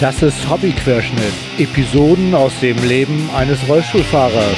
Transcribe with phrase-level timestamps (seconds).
[0.00, 1.32] Das ist Hobbyquerschnitt.
[1.56, 4.56] Episoden aus dem Leben eines Rollstuhlfahrers.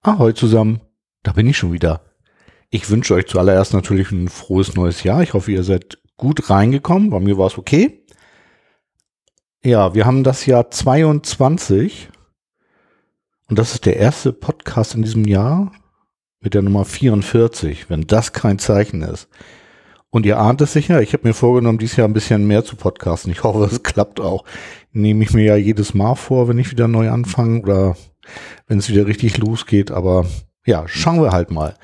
[0.00, 0.80] Ahoi zusammen,
[1.22, 2.00] da bin ich schon wieder.
[2.70, 5.22] Ich wünsche euch zuallererst natürlich ein frohes neues Jahr.
[5.22, 7.10] Ich hoffe, ihr seid gut reingekommen.
[7.10, 8.06] Bei mir war es okay.
[9.62, 12.08] Ja, wir haben das Jahr 22
[13.50, 15.70] und das ist der erste Podcast in diesem Jahr
[16.40, 19.28] mit der Nummer 44, wenn das kein Zeichen ist.
[20.10, 22.76] Und ihr ahnt es sicher, ich habe mir vorgenommen, dieses Jahr ein bisschen mehr zu
[22.76, 23.30] podcasten.
[23.30, 24.44] Ich hoffe, es klappt auch.
[24.92, 27.96] Nehme ich mir ja jedes Mal vor, wenn ich wieder neu anfange oder
[28.66, 29.90] wenn es wieder richtig losgeht.
[29.90, 30.26] Aber
[30.64, 31.74] ja, schauen wir halt mal.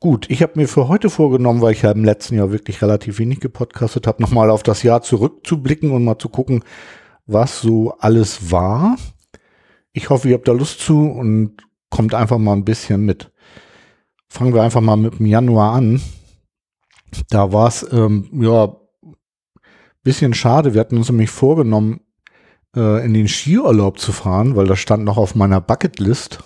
[0.00, 3.18] Gut, ich habe mir für heute vorgenommen, weil ich ja im letzten Jahr wirklich relativ
[3.18, 6.62] wenig gepodcastet habe, nochmal auf das Jahr zurückzublicken und mal zu gucken,
[7.26, 8.96] was so alles war.
[9.92, 11.56] Ich hoffe, ihr habt da Lust zu und
[11.88, 13.30] kommt einfach mal ein bisschen mit.
[14.34, 16.02] Fangen wir einfach mal mit dem Januar an.
[17.30, 18.74] Da war es, ähm, ja,
[20.02, 20.74] bisschen schade.
[20.74, 22.00] Wir hatten uns nämlich vorgenommen,
[22.74, 26.40] äh, in den Skiurlaub zu fahren, weil das stand noch auf meiner Bucketlist.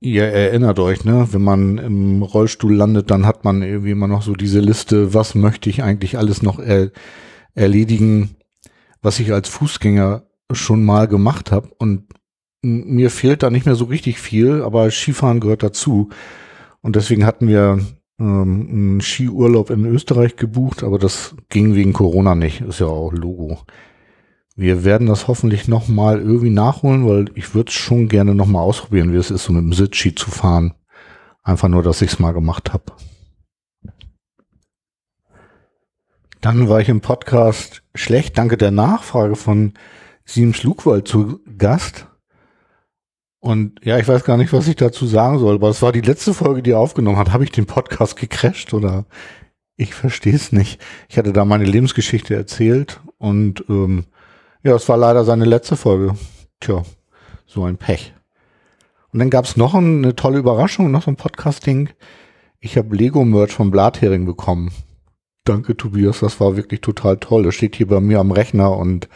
[0.00, 1.28] Ihr erinnert euch, ne?
[1.30, 5.36] Wenn man im Rollstuhl landet, dann hat man irgendwie immer noch so diese Liste, was
[5.36, 6.90] möchte ich eigentlich alles noch er
[7.54, 8.34] erledigen,
[9.02, 12.08] was ich als Fußgänger schon mal gemacht habe und
[12.68, 16.10] mir fehlt da nicht mehr so richtig viel, aber Skifahren gehört dazu.
[16.80, 17.80] Und deswegen hatten wir
[18.18, 22.60] ähm, einen Skiurlaub in Österreich gebucht, aber das ging wegen Corona nicht.
[22.60, 23.58] Ist ja auch Logo.
[24.56, 29.12] Wir werden das hoffentlich nochmal irgendwie nachholen, weil ich würde es schon gerne nochmal ausprobieren,
[29.12, 30.74] wie es ist, so mit dem Sitzski zu fahren.
[31.44, 32.84] Einfach nur, dass ich es mal gemacht habe.
[36.40, 39.74] Dann war ich im Podcast schlecht, danke der Nachfrage von
[40.24, 42.06] Sieben Schlugwald zu Gast.
[43.40, 46.00] Und ja, ich weiß gar nicht, was ich dazu sagen soll, aber es war die
[46.00, 47.32] letzte Folge, die er aufgenommen hat.
[47.32, 49.06] Habe ich den Podcast gecrasht oder
[49.76, 50.80] ich verstehe es nicht.
[51.08, 54.06] Ich hatte da meine Lebensgeschichte erzählt und ähm,
[54.64, 56.14] ja, es war leider seine letzte Folge.
[56.58, 56.82] Tja,
[57.46, 58.12] so ein Pech.
[59.12, 61.90] Und dann gab es noch eine tolle Überraschung, noch so ein Podcasting.
[62.58, 64.72] Ich habe Lego-Merch vom Blathering bekommen.
[65.44, 67.44] Danke, Tobias, das war wirklich total toll.
[67.44, 69.08] Das steht hier bei mir am Rechner und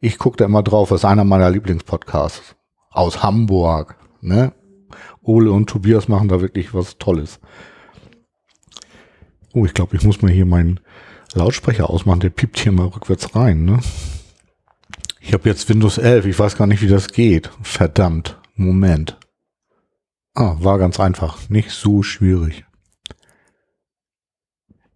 [0.00, 2.57] ich gucke da immer drauf, das ist einer meiner Lieblingspodcasts
[2.98, 3.96] aus Hamburg.
[4.20, 4.52] Ne?
[5.22, 7.40] Ole und Tobias machen da wirklich was Tolles.
[9.54, 10.80] Oh, ich glaube, ich muss mal hier meinen
[11.34, 12.20] Lautsprecher ausmachen.
[12.20, 13.64] Der piept hier mal rückwärts rein.
[13.64, 13.78] Ne?
[15.20, 16.26] Ich habe jetzt Windows 11.
[16.26, 17.50] Ich weiß gar nicht, wie das geht.
[17.62, 18.38] Verdammt.
[18.54, 19.16] Moment.
[20.34, 21.48] Ah, war ganz einfach.
[21.48, 22.64] Nicht so schwierig.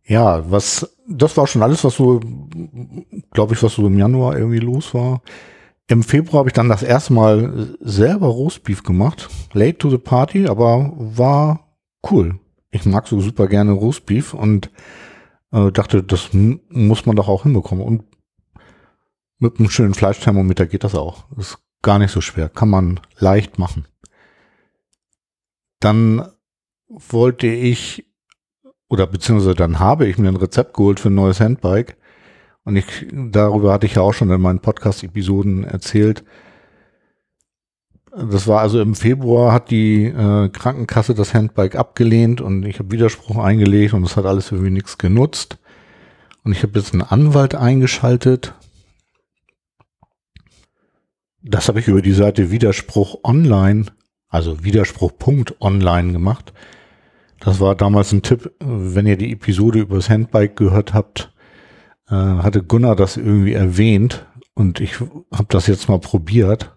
[0.04, 2.20] Ja, was, das war schon alles, was so,
[3.30, 5.22] glaube ich, was so im Januar irgendwie los war.
[5.92, 9.28] Im Februar habe ich dann das erste Mal selber Roastbeef gemacht.
[9.52, 11.76] Late to the party, aber war
[12.10, 12.40] cool.
[12.70, 14.70] Ich mag so super gerne Roastbeef und
[15.50, 17.84] äh, dachte, das muss man doch auch hinbekommen.
[17.84, 18.04] Und
[19.38, 21.30] mit einem schönen Fleischthermometer geht das auch.
[21.36, 22.48] ist gar nicht so schwer.
[22.48, 23.84] Kann man leicht machen.
[25.78, 26.26] Dann
[26.88, 28.06] wollte ich,
[28.88, 31.98] oder beziehungsweise dann habe ich mir ein Rezept geholt für ein neues Handbike.
[32.64, 36.24] Und ich, darüber hatte ich ja auch schon in meinen Podcast-Episoden erzählt.
[38.14, 42.90] Das war also im Februar hat die äh, Krankenkasse das Handbike abgelehnt und ich habe
[42.90, 45.58] Widerspruch eingelegt und es hat alles irgendwie nichts genutzt.
[46.44, 48.54] Und ich habe jetzt einen Anwalt eingeschaltet.
[51.42, 53.86] Das habe ich über die Seite Widerspruch online,
[54.28, 56.52] also Widerspruch.online gemacht.
[57.40, 61.31] Das war damals ein Tipp, wenn ihr die Episode über das Handbike gehört habt,
[62.12, 66.76] äh, hatte Gunnar das irgendwie erwähnt und ich habe das jetzt mal probiert.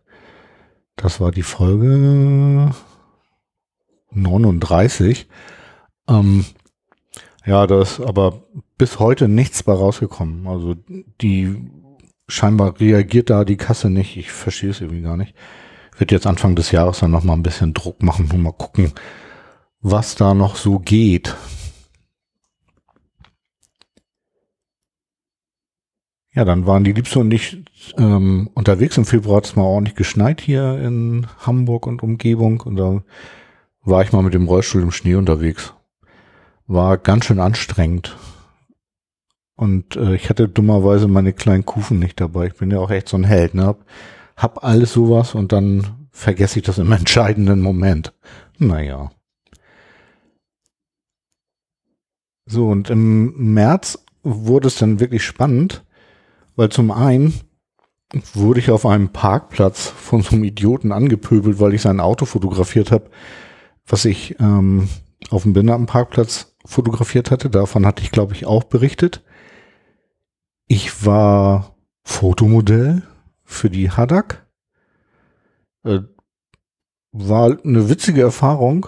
[0.96, 2.72] Das war die Folge
[4.12, 5.28] 39.
[6.08, 6.46] Ähm,
[7.46, 8.44] ja, da ist aber
[8.78, 10.48] bis heute nichts bei rausgekommen.
[10.48, 10.76] Also
[11.22, 11.70] die
[12.30, 14.16] scheinbar reagiert da die Kasse nicht.
[14.16, 15.36] Ich verstehe es irgendwie gar nicht.
[15.94, 18.54] Ich werde jetzt Anfang des Jahres dann noch mal ein bisschen Druck machen und mal
[18.54, 18.94] gucken,
[19.82, 21.36] was da noch so geht.
[26.36, 27.64] Ja, dann waren die Liebste und ich
[27.98, 28.98] ähm, unterwegs.
[28.98, 32.60] Im Februar hat es mal ordentlich geschneit hier in Hamburg und Umgebung.
[32.60, 33.04] Und da
[33.84, 35.74] war ich mal mit dem Rollstuhl im Schnee unterwegs.
[36.68, 38.18] War ganz schön anstrengend.
[39.56, 42.48] Und äh, ich hatte dummerweise meine kleinen Kufen nicht dabei.
[42.48, 43.54] Ich bin ja auch echt so ein Held.
[43.54, 43.68] Ne?
[43.68, 43.86] Hab,
[44.36, 48.14] hab alles sowas und dann vergesse ich das im entscheidenden Moment.
[48.58, 49.10] Naja.
[52.46, 55.86] So, und im März wurde es dann wirklich spannend
[56.56, 57.34] weil zum einen
[58.34, 62.92] wurde ich auf einem Parkplatz von so einem Idioten angepöbelt, weil ich sein Auto fotografiert
[62.92, 63.10] habe,
[63.86, 64.88] was ich ähm,
[65.30, 67.50] auf dem Behindertenparkplatz fotografiert hatte.
[67.50, 69.24] Davon hatte ich, glaube ich, auch berichtet.
[70.68, 73.04] Ich war Fotomodell
[73.44, 74.48] für die Hadak.
[75.84, 76.02] Äh,
[77.12, 78.88] war eine witzige Erfahrung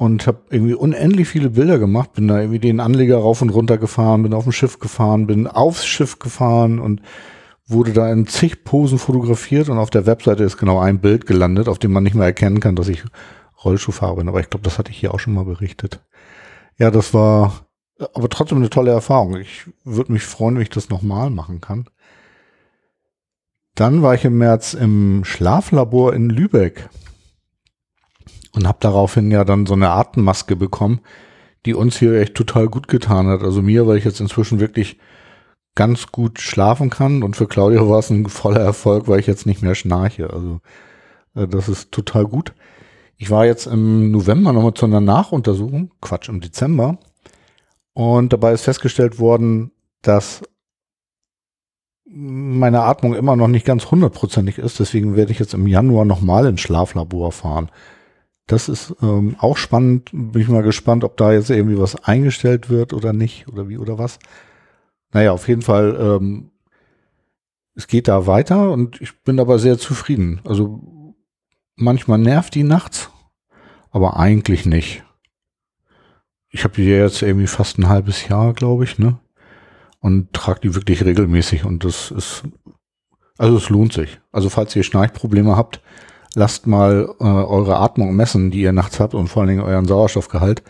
[0.00, 2.14] und habe irgendwie unendlich viele Bilder gemacht.
[2.14, 5.46] Bin da irgendwie den Anleger rauf und runter gefahren, bin auf dem Schiff gefahren, bin
[5.46, 7.02] aufs Schiff gefahren und
[7.66, 11.68] wurde da in zig Posen fotografiert und auf der Webseite ist genau ein Bild gelandet,
[11.68, 13.04] auf dem man nicht mehr erkennen kann, dass ich
[13.62, 14.28] Rollschuhfahrer bin.
[14.30, 16.00] Aber ich glaube, das hatte ich hier auch schon mal berichtet.
[16.78, 17.66] Ja, das war
[18.14, 19.36] aber trotzdem eine tolle Erfahrung.
[19.36, 21.90] Ich würde mich freuen, wenn ich das nochmal machen kann.
[23.74, 26.88] Dann war ich im März im Schlaflabor in Lübeck
[28.54, 31.00] und habe daraufhin ja dann so eine Atemmaske bekommen,
[31.66, 33.42] die uns hier echt total gut getan hat.
[33.42, 34.98] Also mir, weil ich jetzt inzwischen wirklich
[35.74, 39.46] ganz gut schlafen kann und für Claudia war es ein voller Erfolg, weil ich jetzt
[39.46, 40.30] nicht mehr schnarche.
[40.30, 40.60] Also
[41.34, 42.54] äh, das ist total gut.
[43.16, 46.98] Ich war jetzt im November nochmal zu einer Nachuntersuchung, Quatsch, im Dezember.
[47.92, 49.72] Und dabei ist festgestellt worden,
[50.02, 50.42] dass
[52.06, 54.80] meine Atmung immer noch nicht ganz hundertprozentig ist.
[54.80, 57.70] Deswegen werde ich jetzt im Januar nochmal ins Schlaflabor fahren.
[58.50, 60.10] Das ist ähm, auch spannend.
[60.12, 63.78] Bin ich mal gespannt, ob da jetzt irgendwie was eingestellt wird oder nicht oder wie
[63.78, 64.18] oder was.
[65.12, 66.50] Naja, auf jeden Fall, ähm,
[67.76, 70.40] es geht da weiter und ich bin aber sehr zufrieden.
[70.42, 71.14] Also
[71.76, 73.10] manchmal nervt die nachts,
[73.92, 75.04] aber eigentlich nicht.
[76.48, 79.20] Ich habe die jetzt irgendwie fast ein halbes Jahr, glaube ich, ne?
[80.00, 82.42] Und trage die wirklich regelmäßig und das ist,
[83.38, 84.20] also es lohnt sich.
[84.32, 85.80] Also falls ihr Schnarchprobleme habt,
[86.34, 89.86] lasst mal äh, eure Atmung messen, die ihr nachts habt und vor allen Dingen euren
[89.86, 90.62] Sauerstoffgehalt.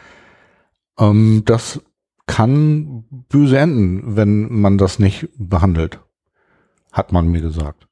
[0.99, 1.81] Ähm, das
[2.27, 6.01] kann böse enden, wenn man das nicht behandelt.
[6.93, 7.87] Hat man mir gesagt.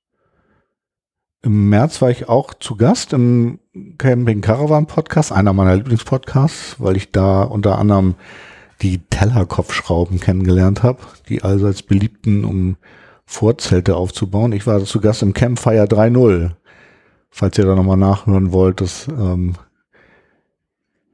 [1.43, 3.61] Im März war ich auch zu Gast im
[3.97, 8.17] Camping Caravan Podcast, einer meiner Lieblingspodcasts, weil ich da unter anderem
[8.83, 12.77] die Tellerkopfschrauben kennengelernt habe, die allseits beliebten, um
[13.25, 14.53] Vorzelte aufzubauen.
[14.53, 16.53] Ich war zu Gast im Campfire 3.0.
[17.31, 19.55] Falls ihr da nochmal nachhören wollt, das ähm,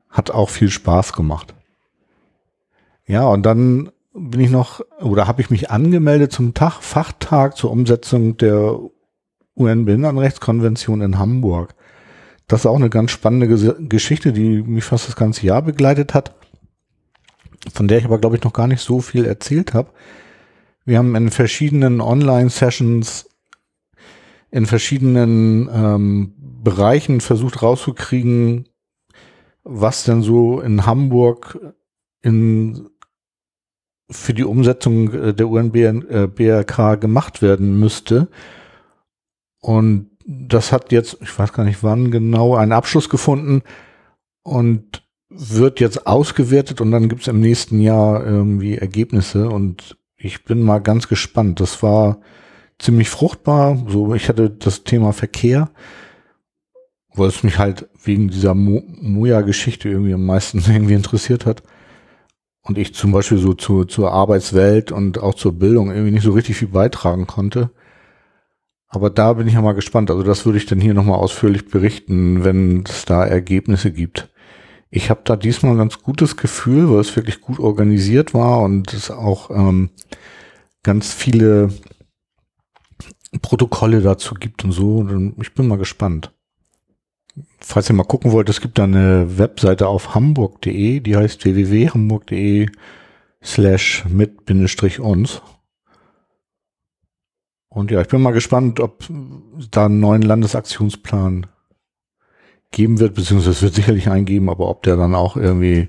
[0.09, 1.55] hat auch viel Spaß gemacht.
[3.07, 7.71] Ja, und dann bin ich noch oder habe ich mich angemeldet zum Tag, Fachtag zur
[7.71, 8.79] Umsetzung der
[9.57, 11.75] UN-Behindertenrechtskonvention in Hamburg.
[12.47, 13.49] Das ist auch eine ganz spannende
[13.89, 16.35] Geschichte, die mich fast das ganze Jahr begleitet hat,
[17.73, 19.91] von der ich aber, glaube ich, noch gar nicht so viel erzählt habe.
[20.85, 23.31] Wir haben in verschiedenen Online-Sessions
[24.55, 28.69] in verschiedenen ähm, Bereichen versucht rauszukriegen,
[29.65, 31.59] was denn so in Hamburg
[32.23, 32.89] in
[34.09, 38.29] für die Umsetzung äh, der UNBRK äh, gemacht werden müsste.
[39.61, 43.63] Und das hat jetzt, ich weiß gar nicht wann genau, einen Abschluss gefunden
[44.45, 50.45] und wird jetzt ausgewertet und dann gibt es im nächsten Jahr irgendwie Ergebnisse und ich
[50.45, 51.59] bin mal ganz gespannt.
[51.59, 52.21] Das war
[52.79, 53.85] ziemlich fruchtbar.
[53.89, 55.71] So, ich hatte das Thema Verkehr,
[57.15, 61.63] weil es mich halt wegen dieser Moja-Geschichte irgendwie am meisten irgendwie interessiert hat
[62.65, 66.33] und ich zum Beispiel so zu, zur Arbeitswelt und auch zur Bildung irgendwie nicht so
[66.33, 67.71] richtig viel beitragen konnte.
[68.89, 70.11] Aber da bin ich ja mal gespannt.
[70.11, 74.31] Also das würde ich dann hier nochmal ausführlich berichten, wenn es da Ergebnisse gibt.
[74.89, 78.95] Ich habe da diesmal ein ganz gutes Gefühl, weil es wirklich gut organisiert war und
[78.95, 79.91] es auch ähm,
[80.85, 81.71] ganz viele
[83.41, 85.07] Protokolle dazu gibt und so.
[85.41, 86.33] Ich bin mal gespannt
[87.61, 92.69] falls ihr mal gucken wollt, es gibt da eine Webseite auf hamburg.de, die heißt www.hamburg.de
[93.43, 95.43] slash mit-uns.
[97.69, 99.05] Und ja, ich bin mal gespannt, ob
[99.71, 101.47] da einen neuen Landesaktionsplan
[102.71, 105.89] geben wird, beziehungsweise es wird sicherlich eingeben, aber ob der dann auch irgendwie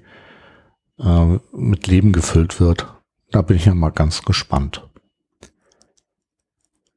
[1.00, 2.88] äh, mit Leben gefüllt wird.
[3.32, 4.88] Da bin ich ja mal ganz gespannt.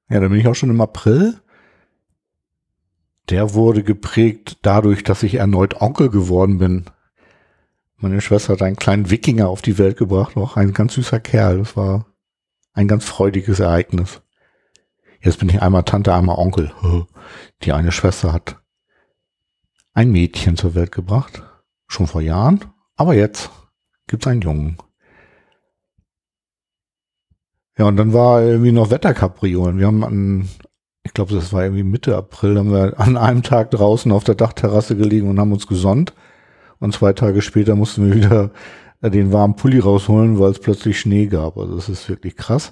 [0.08, 1.40] Ja, da bin ich auch schon im April
[3.30, 6.86] der wurde geprägt dadurch, dass ich erneut Onkel geworden bin.
[7.96, 11.58] Meine Schwester hat einen kleinen Wikinger auf die Welt gebracht, auch ein ganz süßer Kerl.
[11.58, 12.06] Das war
[12.72, 14.22] ein ganz freudiges Ereignis.
[15.20, 16.72] Jetzt bin ich einmal Tante, einmal Onkel.
[17.62, 18.56] Die eine Schwester hat
[19.92, 21.42] ein Mädchen zur Welt gebracht.
[21.88, 22.64] Schon vor Jahren.
[22.96, 23.50] Aber jetzt
[24.06, 24.78] gibt's einen Jungen.
[27.78, 29.78] Ja, und dann war irgendwie noch Wetterkapriolen.
[29.78, 30.48] Wir haben an,
[31.04, 34.34] ich glaube, das war irgendwie Mitte April, haben wir an einem Tag draußen auf der
[34.34, 36.12] Dachterrasse gelegen und haben uns gesonnt.
[36.80, 38.50] Und zwei Tage später mussten wir wieder
[39.00, 41.56] den warmen Pulli rausholen, weil es plötzlich Schnee gab.
[41.56, 42.70] Also das ist wirklich krass.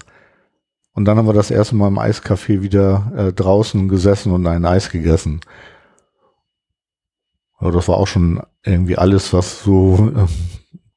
[0.91, 4.65] Und dann haben wir das erste Mal im Eiscafé wieder äh, draußen gesessen und ein
[4.65, 5.39] Eis gegessen.
[7.59, 10.25] Aber das war auch schon irgendwie alles, was so, äh,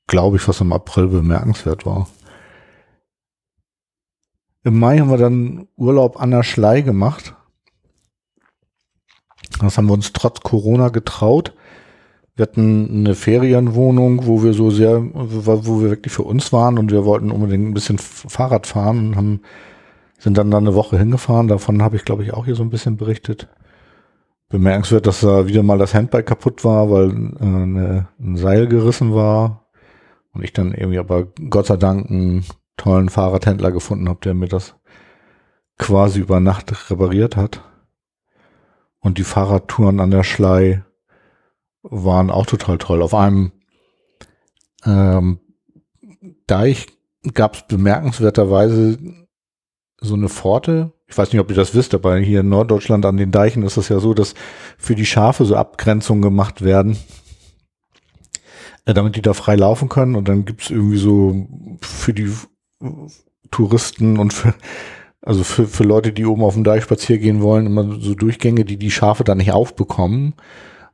[0.06, 2.08] glaube ich, was im April bemerkenswert war.
[4.62, 7.34] Im Mai haben wir dann Urlaub an der Schlei gemacht.
[9.60, 11.54] Das haben wir uns trotz Corona getraut.
[12.36, 16.90] Wir hatten eine Ferienwohnung, wo wir so sehr, wo wir wirklich für uns waren und
[16.90, 19.40] wir wollten unbedingt ein bisschen Fahrrad fahren und haben,
[20.18, 21.48] sind dann da eine Woche hingefahren.
[21.48, 23.48] Davon habe ich, glaube ich, auch hier so ein bisschen berichtet.
[24.48, 29.14] Bemerkenswert, dass da wieder mal das Handbike kaputt war, weil äh, eine, ein Seil gerissen
[29.14, 29.66] war.
[30.32, 32.44] Und ich dann irgendwie aber Gott sei Dank einen
[32.76, 34.74] tollen Fahrradhändler gefunden habe, der mir das
[35.78, 37.62] quasi über Nacht repariert hat.
[39.00, 40.84] Und die Fahrradtouren an der Schlei
[41.82, 43.02] waren auch total toll.
[43.02, 43.52] Auf einem
[44.84, 45.40] ähm,
[46.46, 46.86] Deich
[47.34, 48.98] gab es bemerkenswerterweise
[50.00, 50.92] so eine Pforte.
[51.06, 53.76] Ich weiß nicht, ob ihr das wisst, aber hier in Norddeutschland an den Deichen ist
[53.76, 54.34] es ja so, dass
[54.78, 56.96] für die Schafe so Abgrenzungen gemacht werden,
[58.84, 60.14] äh, damit die da frei laufen können.
[60.14, 61.46] Und dann gibt's irgendwie so
[61.80, 62.30] für die
[63.50, 64.54] Touristen und für,
[65.22, 68.64] also für, für Leute, die oben auf dem Deich spazieren gehen wollen, immer so Durchgänge,
[68.64, 70.34] die die Schafe da nicht aufbekommen.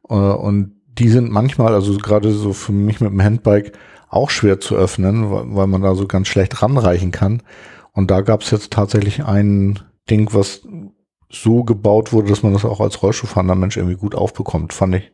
[0.08, 3.72] Äh, und die sind manchmal, also gerade so für mich mit dem Handbike,
[4.08, 7.42] auch schwer zu öffnen, weil man da so ganz schlecht ranreichen kann.
[7.92, 10.66] Und da gab es jetzt tatsächlich ein Ding, was
[11.30, 14.72] so gebaut wurde, dass man das auch als Rollstuhlfahrender Mensch irgendwie gut aufbekommt.
[14.72, 15.12] Fand ich,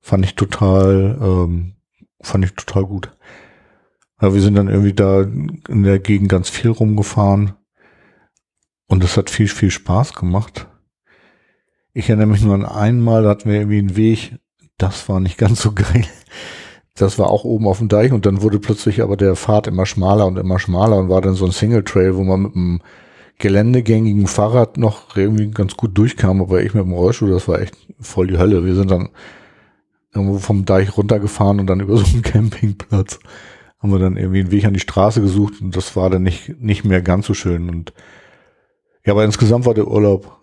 [0.00, 1.74] fand ich total, ähm,
[2.20, 3.16] fand ich total gut.
[4.20, 7.54] Ja, wir sind dann irgendwie da in der Gegend ganz viel rumgefahren.
[8.86, 10.66] Und es hat viel, viel Spaß gemacht.
[11.92, 14.38] Ich erinnere mich nur an einmal, da hatten wir irgendwie einen Weg,
[14.76, 16.06] das war nicht ganz so geil.
[16.94, 19.86] Das war auch oben auf dem Deich und dann wurde plötzlich aber der Pfad immer
[19.86, 22.80] schmaler und immer schmaler und war dann so ein Single Trail, wo man mit einem
[23.38, 27.76] geländegängigen Fahrrad noch irgendwie ganz gut durchkam, aber ich mit dem Rollstuhl, das war echt
[28.00, 28.64] voll die Hölle.
[28.64, 29.10] Wir sind dann
[30.12, 33.20] irgendwo vom Deich runtergefahren und dann über so einen Campingplatz
[33.78, 36.60] haben wir dann irgendwie einen Weg an die Straße gesucht und das war dann nicht,
[36.60, 37.92] nicht mehr ganz so schön und
[39.04, 40.38] ja, aber insgesamt war der Urlaub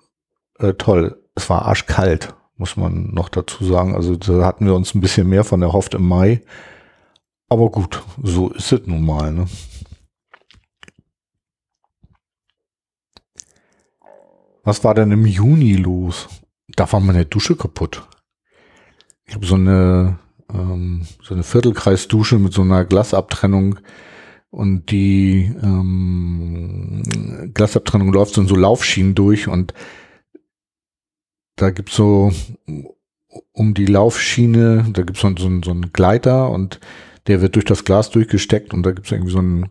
[0.57, 1.21] äh, toll.
[1.35, 3.95] Es war arschkalt muss man noch dazu sagen.
[3.95, 6.41] Also da hatten wir uns ein bisschen mehr von erhofft im Mai.
[7.47, 9.31] Aber gut, so ist es nun mal.
[9.33, 9.47] Ne?
[14.63, 16.27] Was war denn im Juni los?
[16.67, 18.07] Da war meine Dusche kaputt.
[19.25, 20.17] Ich habe so eine
[20.53, 23.79] ähm, so eine Viertelkreisdusche mit so einer Glasabtrennung.
[24.49, 27.03] Und die ähm,
[27.53, 29.73] Glasabtrennung läuft so in so Laufschienen durch und
[31.57, 32.31] da gibt's so
[33.51, 36.79] um die Laufschiene, da gibt's so, so, so einen Gleiter und
[37.27, 39.69] der wird durch das Glas durchgesteckt und da gibt's irgendwie so einen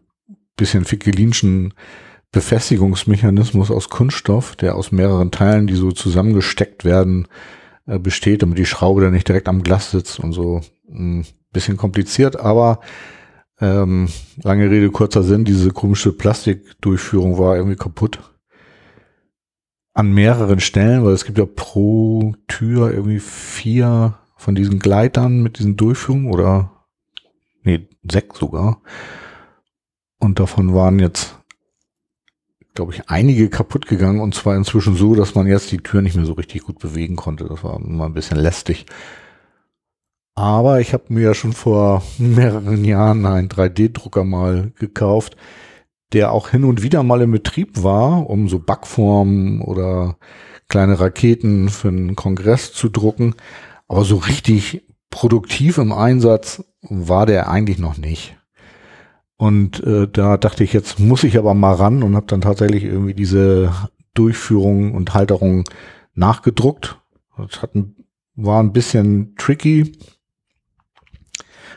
[0.57, 1.75] bisschen fickelinschen
[2.33, 7.29] Befestigungsmechanismus aus Kunststoff, der aus mehreren Teilen, die so zusammengesteckt werden,
[7.87, 11.25] äh, besteht, damit die Schraube dann nicht direkt am Glas sitzt und so ein hm,
[11.53, 12.81] bisschen kompliziert, aber
[13.61, 14.09] ähm,
[14.43, 18.19] lange Rede, kurzer Sinn, diese komische Plastikdurchführung war irgendwie kaputt
[19.95, 25.59] an mehreren Stellen, weil es gibt ja pro Tür irgendwie vier von diesen Gleitern mit
[25.59, 26.87] diesen Durchführungen oder
[27.63, 28.83] nee, sechs sogar.
[30.19, 31.39] Und davon waren jetzt,
[32.75, 36.17] glaube ich, einige kaputt gegangen und zwar inzwischen so, dass man jetzt die Tür nicht
[36.17, 37.45] mehr so richtig gut bewegen konnte.
[37.45, 38.87] Das war mal ein bisschen lästig.
[40.35, 45.37] Aber ich habe mir ja schon vor mehreren Jahren einen 3D-Drucker mal gekauft,
[46.13, 50.17] der auch hin und wieder mal im Betrieb war, um so Backformen oder
[50.69, 53.37] kleine Raketen für einen Kongress zu drucken.
[53.87, 58.37] Aber so richtig produktiv im Einsatz war der eigentlich noch nicht.
[59.37, 62.85] Und äh, da dachte ich, jetzt muss ich aber mal ran und habe dann tatsächlich
[62.85, 63.73] irgendwie diese
[64.15, 65.65] Durchführung und Halterung
[66.15, 67.01] nachgedruckt.
[67.37, 67.97] Das hat ein,
[68.37, 69.99] war ein bisschen tricky,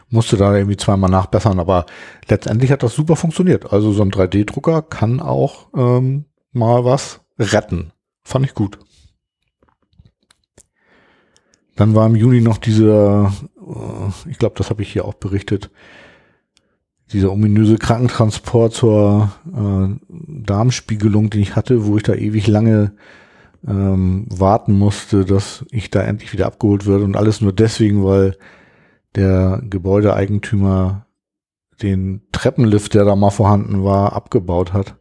[0.09, 1.85] musste da irgendwie zweimal nachbessern, aber
[2.27, 3.73] letztendlich hat das super funktioniert.
[3.73, 7.91] Also so ein 3D-Drucker kann auch ähm, mal was retten.
[8.23, 8.79] Fand ich gut.
[11.75, 15.69] Dann war im Juni noch dieser, äh, ich glaube, das habe ich hier auch berichtet,
[17.13, 22.93] dieser ominöse Krankentransport zur äh, Darmspiegelung, den ich hatte, wo ich da ewig lange
[23.65, 28.37] ähm, warten musste, dass ich da endlich wieder abgeholt würde und alles nur deswegen, weil
[29.15, 31.05] der Gebäudeeigentümer
[31.81, 34.97] den Treppenlift, der da mal vorhanden war, abgebaut hat.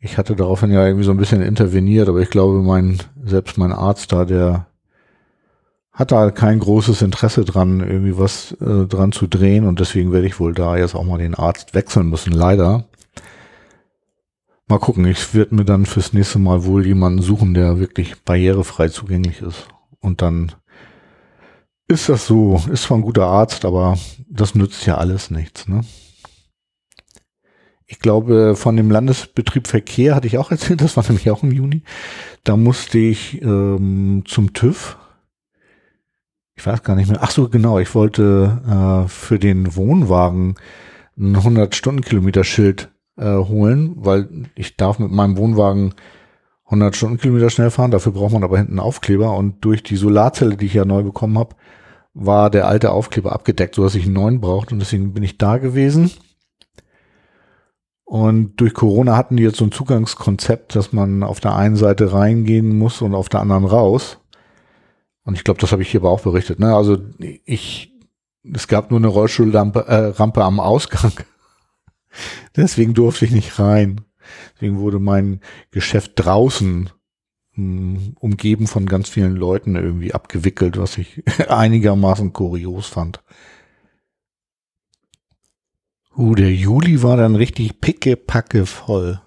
[0.00, 3.72] Ich hatte daraufhin ja irgendwie so ein bisschen interveniert, aber ich glaube, mein, selbst mein
[3.72, 4.66] Arzt da, der
[5.98, 10.28] hat da kein großes Interesse dran, irgendwie was äh, dran zu drehen und deswegen werde
[10.28, 12.84] ich wohl da jetzt auch mal den Arzt wechseln müssen, leider.
[14.68, 18.90] Mal gucken, ich werde mir dann fürs nächste Mal wohl jemanden suchen, der wirklich barrierefrei
[18.90, 19.66] zugänglich ist.
[19.98, 20.52] Und dann
[21.88, 23.98] ist das so, ist zwar ein guter Arzt, aber
[24.30, 25.66] das nützt ja alles nichts.
[25.66, 25.80] Ne?
[27.86, 31.50] Ich glaube, von dem Landesbetrieb Verkehr hatte ich auch erzählt, das war nämlich auch im
[31.50, 31.82] Juni.
[32.44, 34.96] Da musste ich ähm, zum TÜV.
[36.58, 37.20] Ich weiß gar nicht mehr.
[37.22, 37.78] Ach so, genau.
[37.78, 40.56] Ich wollte äh, für den Wohnwagen
[41.16, 45.94] ein 100 Stundenkilometer-Schild äh, holen, weil ich darf mit meinem Wohnwagen
[46.64, 47.92] 100 Stundenkilometer schnell fahren.
[47.92, 49.36] Dafür braucht man aber hinten einen Aufkleber.
[49.36, 51.54] Und durch die Solarzelle, die ich ja neu bekommen habe,
[52.12, 54.74] war der alte Aufkleber abgedeckt, sodass ich einen neuen brauchte.
[54.74, 56.10] Und deswegen bin ich da gewesen.
[58.04, 62.12] Und durch Corona hatten die jetzt so ein Zugangskonzept, dass man auf der einen Seite
[62.12, 64.18] reingehen muss und auf der anderen raus.
[65.28, 66.58] Und ich glaube, das habe ich hier aber auch berichtet.
[66.58, 66.74] Ne?
[66.74, 66.96] Also
[67.44, 67.92] ich,
[68.50, 71.12] es gab nur eine Rollstuhlrampe äh, Rampe am Ausgang.
[72.56, 74.00] Deswegen durfte ich nicht rein.
[74.54, 76.88] Deswegen wurde mein Geschäft draußen
[77.52, 83.22] mh, hm, umgeben von ganz vielen Leuten irgendwie abgewickelt, was ich einigermaßen kurios fand.
[86.16, 89.20] Uh, der Juli war dann richtig pickepacke voll.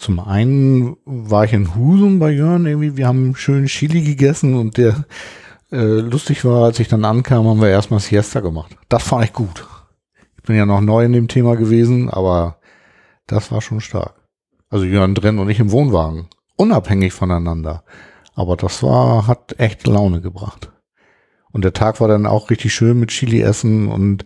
[0.00, 4.78] Zum einen war ich in Husum bei Jörn irgendwie, wir haben schön Chili gegessen und
[4.78, 5.04] der
[5.70, 8.74] äh, lustig war, als ich dann ankam, haben wir erstmal Siesta gemacht.
[8.88, 9.68] Das fand ich gut.
[10.38, 12.56] Ich bin ja noch neu in dem Thema gewesen, aber
[13.26, 14.14] das war schon stark.
[14.70, 16.28] Also Jörn drin und ich im Wohnwagen.
[16.56, 17.84] Unabhängig voneinander.
[18.34, 20.72] Aber das war, hat echt Laune gebracht.
[21.52, 24.24] Und der Tag war dann auch richtig schön mit Chili essen und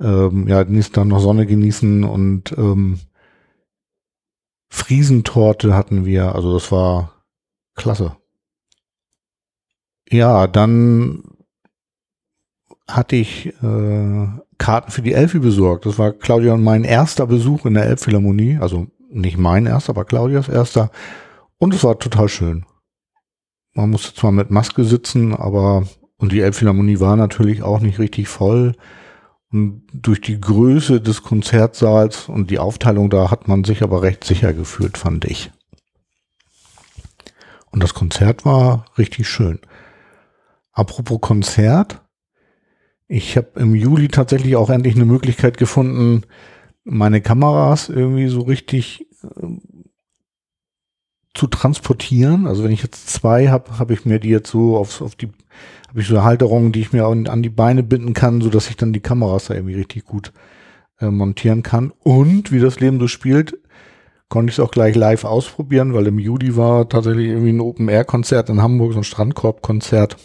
[0.00, 2.98] ähm, ja, dann noch Sonne genießen und ähm,
[4.84, 6.34] Friesentorte hatten wir.
[6.34, 7.14] Also das war
[7.74, 8.16] klasse.
[10.10, 11.22] Ja, dann
[12.86, 15.86] hatte ich äh, Karten für die Elfi besorgt.
[15.86, 18.58] Das war Claudia und mein erster Besuch in der Elbphilharmonie.
[18.60, 20.90] Also nicht mein erster, aber Claudias erster.
[21.56, 22.66] Und es war total schön.
[23.72, 25.84] Man musste zwar mit Maske sitzen, aber
[26.18, 28.74] und die Elbphilharmonie war natürlich auch nicht richtig voll.
[29.56, 34.52] Durch die Größe des Konzertsaals und die Aufteilung da hat man sich aber recht sicher
[34.52, 35.52] gefühlt, fand ich.
[37.70, 39.60] Und das Konzert war richtig schön.
[40.72, 42.02] Apropos Konzert,
[43.06, 46.22] ich habe im Juli tatsächlich auch endlich eine Möglichkeit gefunden,
[46.82, 49.46] meine Kameras irgendwie so richtig äh,
[51.32, 52.48] zu transportieren.
[52.48, 55.30] Also wenn ich jetzt zwei habe, habe ich mir die jetzt so auf, auf die,
[55.94, 58.76] habe ich so Halterungen, die ich mir an, die Beine binden kann, so dass ich
[58.76, 60.32] dann die Kameras da irgendwie richtig gut
[60.98, 61.92] äh, montieren kann.
[62.00, 63.56] Und wie das Leben so spielt,
[64.28, 68.48] konnte ich es auch gleich live ausprobieren, weil im Juli war tatsächlich irgendwie ein Open-Air-Konzert
[68.48, 70.16] in Hamburg, so ein Strandkorb-Konzert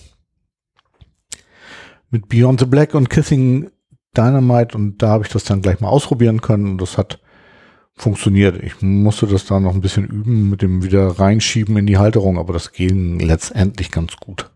[2.10, 3.69] mit Beyond the Black und Kissing
[4.17, 7.21] Dynamite und da habe ich das dann gleich mal ausprobieren können und das hat
[7.93, 8.63] funktioniert.
[8.63, 12.39] Ich musste das da noch ein bisschen üben mit dem wieder reinschieben in die Halterung,
[12.39, 14.49] aber das ging letztendlich ganz gut.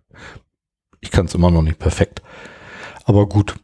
[1.04, 2.22] Ich kann es immer noch nicht perfekt.
[3.04, 3.56] Aber gut.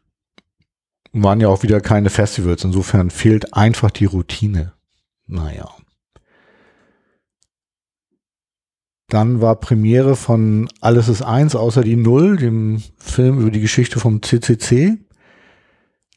[1.13, 2.63] Waren ja auch wieder keine Festivals.
[2.63, 4.73] Insofern fehlt einfach die Routine.
[5.25, 5.69] Naja.
[9.07, 13.99] Dann war Premiere von Alles ist eins außer die Null, dem Film über die Geschichte
[13.99, 14.97] vom CCC.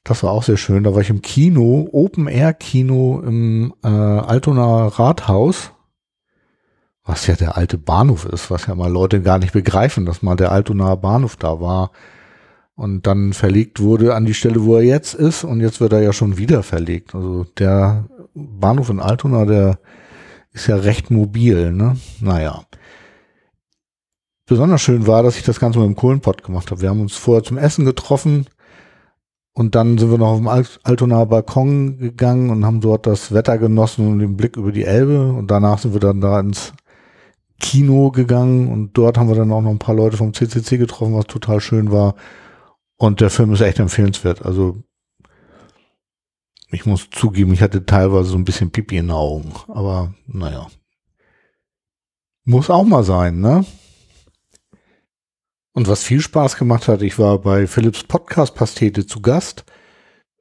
[0.04, 0.82] Das war auch sehr schön.
[0.82, 5.71] Da war ich im Kino, Open Air Kino im äh, Altonaer Rathaus,
[7.04, 10.36] was ja der alte Bahnhof ist, was ja mal Leute gar nicht begreifen, dass mal
[10.36, 11.90] der Altonaer Bahnhof da war
[12.74, 16.00] und dann verlegt wurde an die Stelle, wo er jetzt ist und jetzt wird er
[16.00, 17.14] ja schon wieder verlegt.
[17.14, 19.78] Also der Bahnhof in Altona, der
[20.52, 21.96] ist ja recht mobil, ne?
[22.20, 22.64] Naja.
[24.46, 26.82] Besonders schön war, dass ich das Ganze mit dem Kohlenpott gemacht habe.
[26.82, 28.46] Wir haben uns vorher zum Essen getroffen,
[29.54, 30.48] und dann sind wir noch auf dem
[30.82, 35.30] Altonaer Balkon gegangen und haben dort das Wetter genossen und den Blick über die Elbe.
[35.32, 36.72] Und danach sind wir dann da ins
[37.62, 41.14] Kino gegangen und dort haben wir dann auch noch ein paar Leute vom CCC getroffen,
[41.14, 42.16] was total schön war.
[42.96, 44.44] Und der Film ist echt empfehlenswert.
[44.44, 44.82] Also
[46.70, 49.54] ich muss zugeben, ich hatte teilweise so ein bisschen Pipi in den Augen.
[49.68, 50.66] Aber naja.
[52.44, 53.64] Muss auch mal sein, ne?
[55.72, 59.64] Und was viel Spaß gemacht hat, ich war bei Philips Podcast Pastete zu Gast.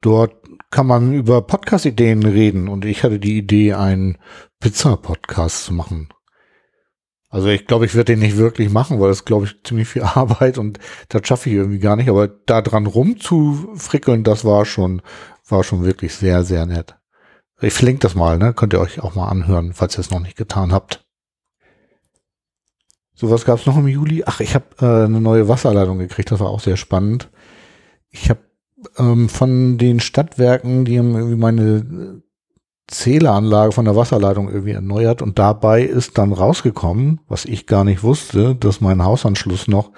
[0.00, 0.34] Dort
[0.70, 4.18] kann man über Podcast-Ideen reden und ich hatte die Idee, einen
[4.58, 6.08] Pizza-Podcast zu machen.
[7.32, 10.02] Also ich glaube, ich werde den nicht wirklich machen, weil das glaube ich ziemlich viel
[10.02, 12.10] Arbeit und das schaffe ich irgendwie gar nicht.
[12.10, 15.00] Aber da dran rumzufrickeln, das war schon,
[15.48, 16.94] war schon wirklich sehr, sehr nett.
[17.62, 18.52] Ich verlinke das mal, ne?
[18.52, 21.06] Könnt ihr euch auch mal anhören, falls ihr es noch nicht getan habt.
[23.14, 24.24] So was gab es noch im Juli.
[24.26, 26.30] Ach, ich habe äh, eine neue Wasserleitung gekriegt.
[26.30, 27.30] Das war auch sehr spannend.
[28.10, 28.40] Ich habe
[28.98, 32.22] ähm, von den Stadtwerken, die haben irgendwie meine
[32.88, 38.02] Zähleranlage von der Wasserleitung irgendwie erneuert und dabei ist dann rausgekommen, was ich gar nicht
[38.02, 39.92] wusste, dass mein Hausanschluss noch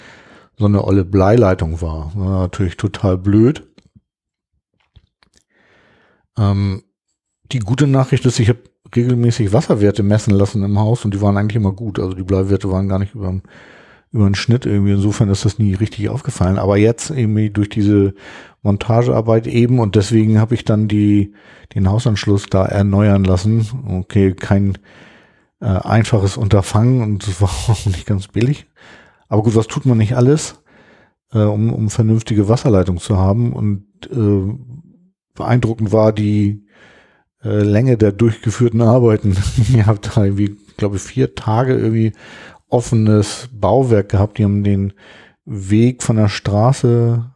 [0.57, 2.13] so eine olle Bleileitung war.
[2.15, 3.67] war natürlich total blöd.
[6.39, 6.85] Ähm,
[7.53, 8.63] die gute Nachricht ist, ich habe
[8.95, 11.99] regelmäßig Wasserwerte messen lassen im Haus und die waren eigentlich immer gut.
[11.99, 13.41] Also die Bleiwerte waren gar nicht über,
[14.15, 14.93] über den Schnitt irgendwie.
[14.93, 16.57] Insofern ist das nie richtig aufgefallen.
[16.57, 18.15] Aber jetzt irgendwie durch diese
[18.63, 21.35] Montagearbeit eben und deswegen habe ich dann die,
[21.75, 23.67] den Hausanschluss da erneuern lassen.
[23.87, 24.79] Okay, kein
[25.61, 28.67] äh, einfaches Unterfangen und es war auch nicht ganz billig.
[29.29, 30.63] Aber gut, was tut man nicht alles,
[31.33, 33.53] äh, um, um vernünftige Wasserleitung zu haben?
[33.53, 34.55] Und äh,
[35.35, 36.65] beeindruckend war die
[37.43, 39.37] äh, Länge der durchgeführten Arbeiten.
[39.75, 42.13] Ihr habt da irgendwie, glaube ich, vier Tage irgendwie
[42.75, 44.39] offenes Bauwerk gehabt.
[44.39, 44.93] Die haben den
[45.45, 47.31] Weg von der Straße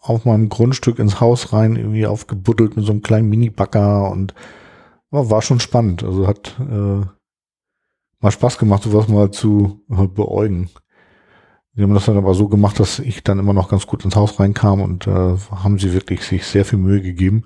[0.00, 4.34] auf meinem Grundstück ins Haus rein irgendwie aufgebuddelt mit so einem kleinen Mini-Bagger und
[5.10, 6.02] war, schon spannend.
[6.02, 7.06] Also hat äh,
[8.20, 10.70] mal Spaß gemacht, sowas mal zu äh, beäugen.
[11.76, 14.16] Sie haben das dann aber so gemacht, dass ich dann immer noch ganz gut ins
[14.16, 17.44] Haus reinkam und äh, haben sie wirklich sich sehr viel Mühe gegeben.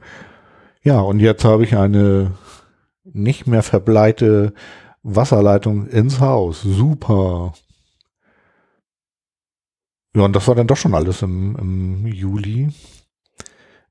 [0.83, 2.33] Ja, und jetzt habe ich eine
[3.05, 4.55] nicht mehr verbleite
[5.15, 6.63] Wasserleitung ins Haus.
[6.63, 7.53] Super.
[10.15, 12.69] Ja, und das war dann doch schon alles im, im Juli.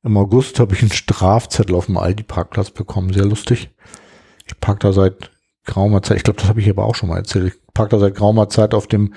[0.03, 3.13] Im August habe ich einen Strafzettel auf dem Aldi-Parkplatz bekommen.
[3.13, 3.69] Sehr lustig.
[4.45, 5.31] Ich parke da seit
[5.65, 7.53] geraumer Zeit, ich glaube, das habe ich aber auch schon mal erzählt.
[7.53, 9.13] Ich parke da seit geraumer Zeit auf dem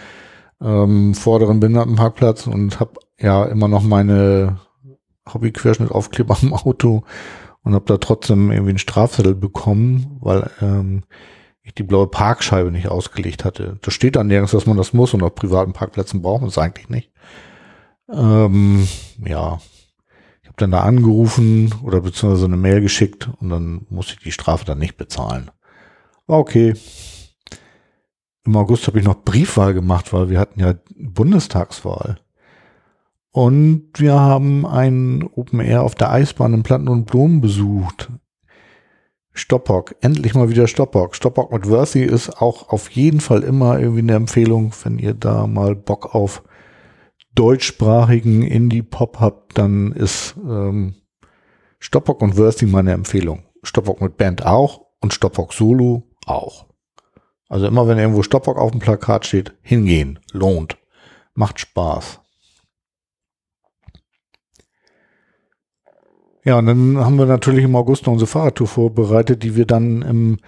[0.61, 4.59] ähm, vorderen Behindertenparkplatz und habe ja immer noch meine
[5.33, 7.05] Hobby-Querschnitt-Aufkleber am Auto
[7.63, 11.05] und habe da trotzdem irgendwie einen Strafzettel bekommen, weil ähm,
[11.71, 13.79] ich die blaue Parkscheibe nicht ausgelegt hatte.
[13.81, 16.59] Da steht dann nirgends, dass man das muss und auf privaten Parkplätzen braucht man es
[16.59, 17.11] eigentlich nicht.
[18.13, 18.87] Ähm,
[19.25, 19.61] ja,
[20.43, 24.33] ich habe dann da angerufen oder beziehungsweise eine Mail geschickt und dann musste ich die
[24.33, 25.51] Strafe dann nicht bezahlen.
[26.27, 26.75] Okay.
[28.45, 32.21] Im August habe ich noch Briefwahl gemacht, weil wir hatten ja Bundestagswahl.
[33.33, 38.11] Und wir haben ein Open Air auf der Eisbahn in Platten und Blumen besucht.
[39.33, 41.15] Stoppock, endlich mal wieder Stoppock.
[41.15, 45.47] Stoppock mit Worthy ist auch auf jeden Fall immer irgendwie eine Empfehlung, wenn ihr da
[45.47, 46.43] mal Bock auf
[47.35, 50.97] deutschsprachigen Indie-Pop habt, dann ist ähm,
[51.79, 53.45] Stoppock und Worthy meine Empfehlung.
[53.63, 56.67] Stoppock mit Band auch und Stoppock Solo auch.
[57.49, 60.77] Also immer wenn irgendwo Stoppock auf dem Plakat steht, hingehen, lohnt,
[61.35, 62.20] macht Spaß.
[66.45, 70.03] Ja, und dann haben wir natürlich im August noch unsere Fahrradtour vorbereitet, die wir dann
[70.03, 70.39] im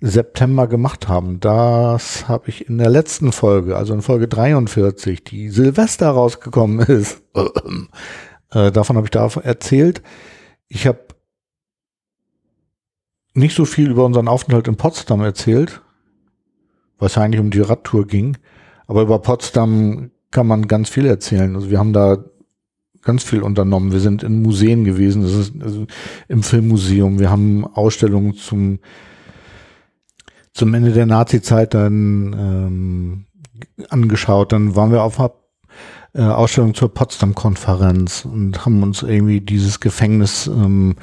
[0.00, 1.40] September gemacht haben.
[1.40, 7.22] Das habe ich in der letzten Folge, also in Folge 43, die Silvester rausgekommen ist.
[8.50, 10.02] äh, davon habe ich da erzählt.
[10.68, 11.00] Ich habe
[13.34, 15.82] nicht so viel über unseren Aufenthalt in Potsdam erzählt,
[16.98, 18.36] was eigentlich um die Radtour ging.
[18.86, 21.54] Aber über Potsdam kann man ganz viel erzählen.
[21.54, 22.24] Also wir haben da
[23.08, 23.90] ganz viel unternommen.
[23.90, 25.86] Wir sind in Museen gewesen, das ist also
[26.28, 27.18] im Filmmuseum.
[27.18, 28.80] Wir haben Ausstellungen zum
[30.52, 33.24] zum Ende der Nazi-Zeit dann ähm,
[33.88, 34.52] angeschaut.
[34.52, 35.32] Dann waren wir auf einer
[36.12, 40.96] äh, Ausstellung zur Potsdam-Konferenz und haben uns irgendwie dieses Gefängnis ähm,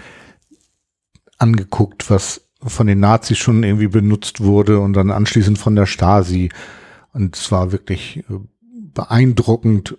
[1.39, 6.49] angeguckt, was von den Nazis schon irgendwie benutzt wurde und dann anschließend von der Stasi.
[7.13, 8.37] Und es war wirklich äh,
[8.93, 9.97] beeindruckend,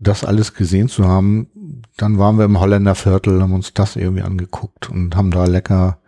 [0.00, 1.48] das alles gesehen zu haben.
[1.96, 5.98] Dann waren wir im Holländer Viertel, haben uns das irgendwie angeguckt und haben da lecker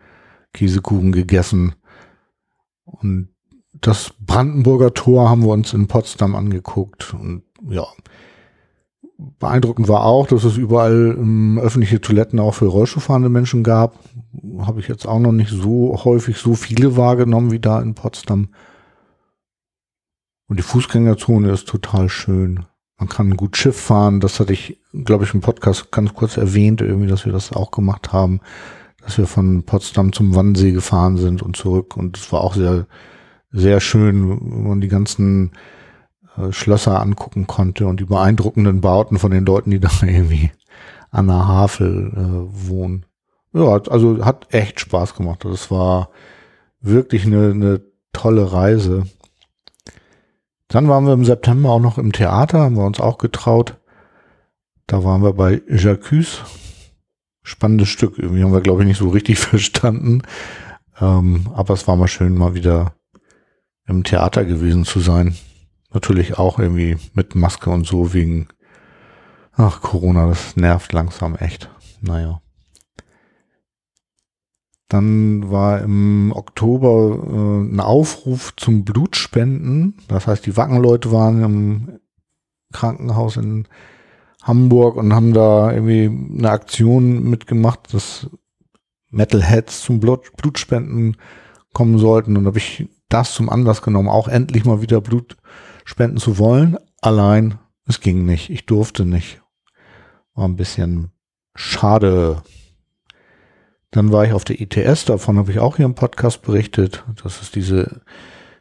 [0.52, 1.74] Käsekuchen gegessen.
[2.84, 3.28] Und
[3.72, 7.14] das Brandenburger Tor haben wir uns in Potsdam angeguckt.
[7.14, 7.86] Und ja,
[9.38, 13.98] beeindruckend war auch, dass es überall ähm, öffentliche Toiletten auch für Rollstuhlfahrende Menschen gab.
[14.60, 18.48] Habe ich jetzt auch noch nicht so häufig so viele wahrgenommen wie da in Potsdam.
[20.48, 22.66] Und die Fußgängerzone ist total schön.
[23.00, 24.20] Man kann gut Schiff fahren.
[24.20, 27.70] Das hatte ich, glaube ich, im Podcast ganz kurz erwähnt, irgendwie, dass wir das auch
[27.70, 28.40] gemacht haben,
[29.02, 31.96] dass wir von Potsdam zum Wannsee gefahren sind und zurück.
[31.96, 32.86] Und es war auch sehr,
[33.50, 35.52] sehr schön, wenn man die ganzen
[36.36, 40.50] äh, Schlösser angucken konnte und die beeindruckenden Bauten von den Leuten, die da irgendwie
[41.10, 43.06] an der Havel äh, wohnen.
[43.54, 45.44] Ja, also hat echt Spaß gemacht.
[45.44, 46.10] Das war
[46.82, 47.80] wirklich eine, eine
[48.12, 49.04] tolle Reise.
[50.70, 53.76] Dann waren wir im September auch noch im Theater, haben wir uns auch getraut.
[54.86, 56.42] Da waren wir bei Jacques.
[57.42, 58.18] Spannendes Stück.
[58.18, 60.22] Irgendwie haben wir, glaube ich, nicht so richtig verstanden.
[61.00, 62.94] Ähm, aber es war mal schön, mal wieder
[63.86, 65.34] im Theater gewesen zu sein.
[65.92, 68.46] Natürlich auch irgendwie mit Maske und so wegen,
[69.52, 71.68] ach, Corona, das nervt langsam echt.
[72.00, 72.40] Naja.
[74.90, 79.94] Dann war im Oktober äh, ein Aufruf zum Blutspenden.
[80.08, 82.00] Das heißt, die Wackenleute waren im
[82.72, 83.68] Krankenhaus in
[84.42, 86.06] Hamburg und haben da irgendwie
[86.38, 88.28] eine Aktion mitgemacht, dass
[89.10, 91.16] Metalheads zum Blut, Blutspenden
[91.72, 92.36] kommen sollten.
[92.36, 95.36] Und habe ich das zum Anlass genommen, auch endlich mal wieder Blut
[95.84, 96.76] spenden zu wollen.
[97.00, 98.50] Allein, es ging nicht.
[98.50, 99.40] Ich durfte nicht.
[100.34, 101.12] War ein bisschen
[101.54, 102.42] schade.
[103.90, 107.04] Dann war ich auf der ITS, davon habe ich auch hier im Podcast berichtet.
[107.22, 108.02] Das ist diese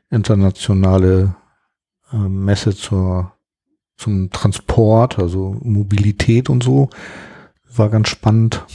[0.09, 1.35] internationale
[2.11, 3.33] äh, Messe zur,
[3.95, 6.89] zum Transport, also Mobilität und so.
[7.75, 8.65] War ganz spannend.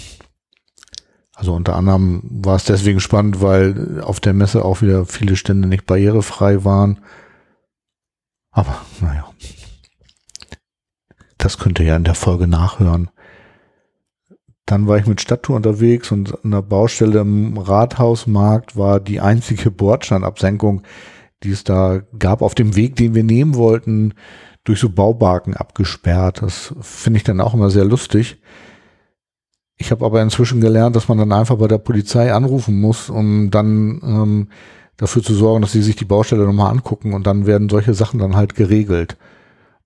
[1.35, 5.67] Also unter anderem war es deswegen spannend, weil auf der Messe auch wieder viele Stände
[5.67, 7.01] nicht barrierefrei waren.
[8.53, 9.29] Aber naja,
[11.37, 13.11] das könnt ihr ja in der Folge nachhören.
[14.67, 19.71] Dann war ich mit Stadttour unterwegs und an der Baustelle im Rathausmarkt war die einzige
[19.71, 20.83] Bordsteinabsenkung,
[21.43, 24.15] die es da gab, auf dem Weg, den wir nehmen wollten,
[24.65, 26.41] durch so Baubarken abgesperrt.
[26.41, 28.41] Das finde ich dann auch immer sehr lustig.
[29.77, 33.51] Ich habe aber inzwischen gelernt, dass man dann einfach bei der Polizei anrufen muss, um
[33.51, 34.49] dann ähm,
[34.97, 38.19] dafür zu sorgen, dass sie sich die Baustelle nochmal angucken und dann werden solche Sachen
[38.19, 39.19] dann halt geregelt.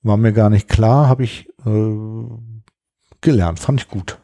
[0.03, 1.95] War mir gar nicht klar, habe ich äh,
[3.21, 4.19] gelernt, fand ich gut.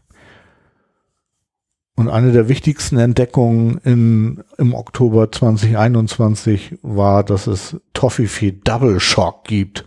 [1.97, 9.45] Und eine der wichtigsten Entdeckungen in, im Oktober 2021 war, dass es Toffifee Double Shock
[9.45, 9.87] gibt.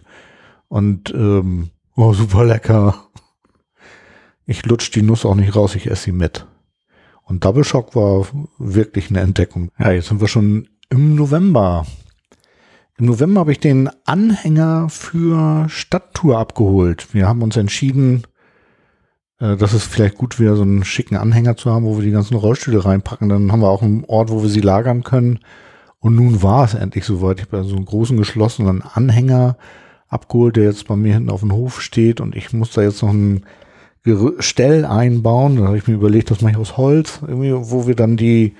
[0.70, 3.10] Und ähm, oh, super lecker.
[4.46, 6.46] Ich lutsch die Nuss auch nicht raus, ich esse sie mit.
[7.24, 8.26] Und Double Shock war
[8.58, 9.72] wirklich eine Entdeckung.
[9.78, 11.86] Ja, jetzt sind wir schon im November.
[12.98, 17.14] Im November habe ich den Anhänger für Stadttour abgeholt.
[17.14, 18.24] Wir haben uns entschieden,
[19.40, 22.36] dass es vielleicht gut wäre, so einen schicken Anhänger zu haben, wo wir die ganzen
[22.36, 23.30] Rollstühle reinpacken.
[23.30, 25.40] Dann haben wir auch einen Ort, wo wir sie lagern können.
[26.00, 27.40] Und nun war es endlich soweit.
[27.40, 29.58] Ich habe so einen großen geschlossenen Anhänger
[30.08, 33.02] abgeholt, der jetzt bei mir hinten auf dem Hof steht und ich muss da jetzt
[33.02, 33.46] noch ein
[34.04, 35.58] Gestell einbauen.
[35.58, 38.56] Da habe ich mir überlegt, das mache ich aus Holz, irgendwie, wo wir dann die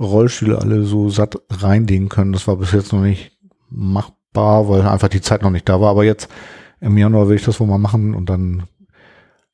[0.00, 2.32] Rollstühle alle so satt reinlegen können.
[2.32, 3.32] Das war bis jetzt noch nicht
[3.68, 5.90] machbar, weil einfach die Zeit noch nicht da war.
[5.90, 6.28] Aber jetzt
[6.80, 8.64] im Januar will ich das wohl mal machen und dann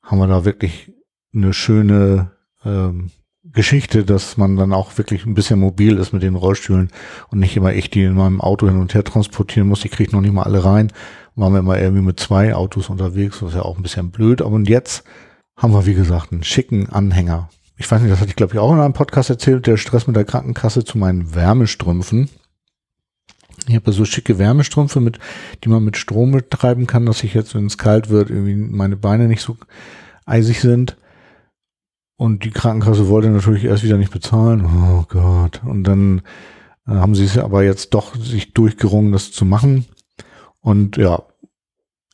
[0.06, 0.92] haben wir da wirklich
[1.34, 2.30] eine schöne
[2.64, 3.10] ähm,
[3.44, 6.90] Geschichte, dass man dann auch wirklich ein bisschen mobil ist mit den Rollstühlen
[7.28, 9.84] und nicht immer ich die in meinem Auto hin und her transportieren muss.
[9.84, 10.92] Ich kriege noch nicht mal alle rein.
[11.34, 14.40] Waren wir immer irgendwie mit zwei Autos unterwegs, was ja auch ein bisschen blöd.
[14.42, 15.04] Aber und jetzt
[15.56, 17.50] haben wir, wie gesagt, einen schicken Anhänger.
[17.76, 20.06] Ich weiß nicht, das hatte ich glaube ich auch in einem Podcast erzählt, der Stress
[20.06, 22.30] mit der Krankenkasse zu meinen Wärmestrümpfen.
[23.68, 25.18] Ich habe so schicke Wärmestrümpfe, mit,
[25.64, 28.96] die man mit Strom betreiben kann, dass ich jetzt, wenn es kalt wird, irgendwie meine
[28.96, 29.56] Beine nicht so
[30.24, 30.96] eisig sind.
[32.16, 34.64] Und die Krankenkasse wollte natürlich erst wieder nicht bezahlen.
[34.64, 35.62] Oh Gott.
[35.64, 36.22] Und dann
[36.86, 39.84] äh, haben sie es aber jetzt doch sich durchgerungen, das zu machen.
[40.60, 41.22] Und ja,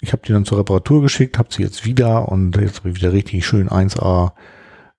[0.00, 2.96] ich habe die dann zur Reparatur geschickt, habe sie jetzt wieder und jetzt habe ich
[2.96, 4.32] wieder richtig schön 1A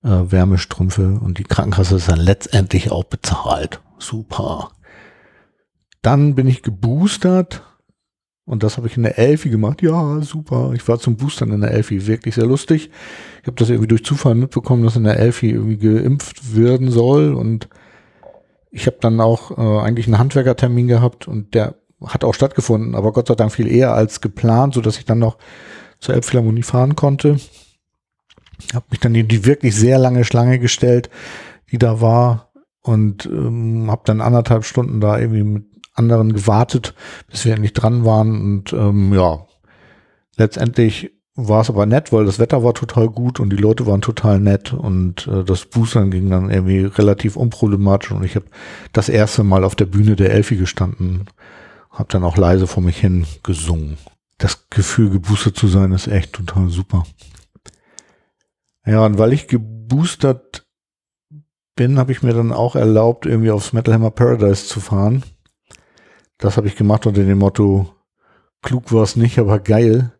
[0.03, 3.81] äh, Wärmestrümpfe und die Krankenkasse ist dann letztendlich auch bezahlt.
[3.99, 4.71] Super.
[6.03, 7.63] Dann bin ich geboostert
[8.45, 9.81] und das habe ich in der Elfi gemacht.
[9.81, 10.73] Ja, super.
[10.75, 12.05] Ich war zum Boostern in der Elfi.
[12.07, 12.91] Wirklich sehr lustig.
[13.41, 17.33] Ich habe das irgendwie durch Zufall mitbekommen, dass in der Elfi irgendwie geimpft werden soll.
[17.33, 17.69] Und
[18.69, 23.13] ich habe dann auch äh, eigentlich einen Handwerkertermin gehabt und der hat auch stattgefunden, aber
[23.13, 25.37] Gott sei Dank viel eher als geplant, so dass ich dann noch
[25.99, 27.37] zur Elbphilharmonie fahren konnte.
[28.73, 31.09] Habe mich dann in die wirklich sehr lange Schlange gestellt,
[31.71, 36.93] die da war und ähm, habe dann anderthalb Stunden da irgendwie mit anderen gewartet,
[37.29, 38.41] bis wir endlich dran waren.
[38.41, 39.45] Und ähm, ja,
[40.37, 44.01] letztendlich war es aber nett, weil das Wetter war total gut und die Leute waren
[44.01, 48.45] total nett und äh, das Boostern ging dann irgendwie relativ unproblematisch und ich habe
[48.91, 51.25] das erste Mal auf der Bühne der Elfi gestanden,
[51.89, 53.97] habe dann auch leise vor mich hin gesungen.
[54.37, 57.03] Das Gefühl, geboostert zu sein, ist echt total super.
[58.85, 60.67] Ja, und weil ich geboostert
[61.75, 65.23] bin, habe ich mir dann auch erlaubt, irgendwie aufs Metal Hammer Paradise zu fahren.
[66.43, 67.87] Das habe ich gemacht unter dem Motto,
[68.61, 70.11] klug war es nicht, aber geil.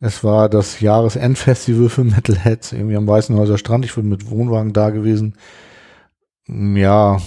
[0.00, 3.84] Es war das Jahresendfestival für Metalheads, irgendwie am Weißenhäuser Strand.
[3.84, 5.36] Ich bin mit Wohnwagen da gewesen.
[6.48, 7.18] Ja,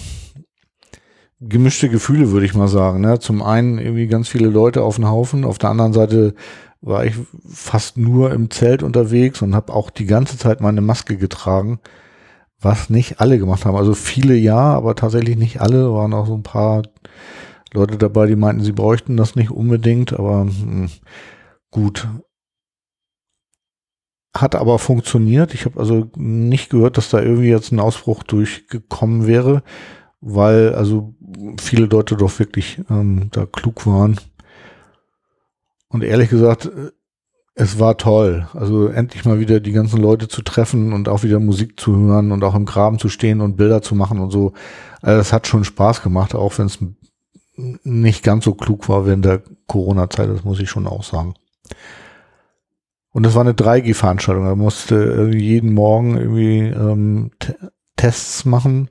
[1.39, 2.99] gemischte Gefühle, würde ich mal sagen.
[2.99, 3.19] Ne?
[3.19, 6.33] Zum einen irgendwie ganz viele Leute auf den Haufen, auf der anderen Seite
[6.81, 7.15] war ich
[7.49, 11.79] fast nur im Zelt unterwegs und habe auch die ganze Zeit meine Maske getragen,
[12.59, 13.77] was nicht alle gemacht haben.
[13.77, 15.93] Also viele ja, aber tatsächlich nicht alle.
[15.93, 16.83] Waren auch so ein paar
[17.73, 20.89] Leute dabei, die meinten, sie bräuchten das nicht unbedingt, aber mh, hm,
[21.71, 22.07] gut.
[24.35, 25.53] hat aber funktioniert.
[25.53, 29.63] Ich habe also nicht gehört, dass da irgendwie jetzt ein Ausbruch durchgekommen wäre,
[30.21, 31.15] weil also
[31.59, 34.19] viele Leute doch wirklich ähm, da klug waren.
[35.89, 36.91] Und ehrlich gesagt, äh,
[37.55, 38.47] es war toll.
[38.53, 42.31] Also endlich mal wieder die ganzen Leute zu treffen und auch wieder Musik zu hören
[42.31, 44.53] und auch im Graben zu stehen und Bilder zu machen und so.
[45.01, 46.79] Also das hat schon Spaß gemacht, auch wenn es
[47.83, 51.33] nicht ganz so klug war während der Corona-Zeit, das muss ich schon auch sagen.
[53.11, 54.45] Und es war eine 3G-Veranstaltung.
[54.45, 57.31] Da musste jeden Morgen irgendwie ähm,
[57.95, 58.89] Tests machen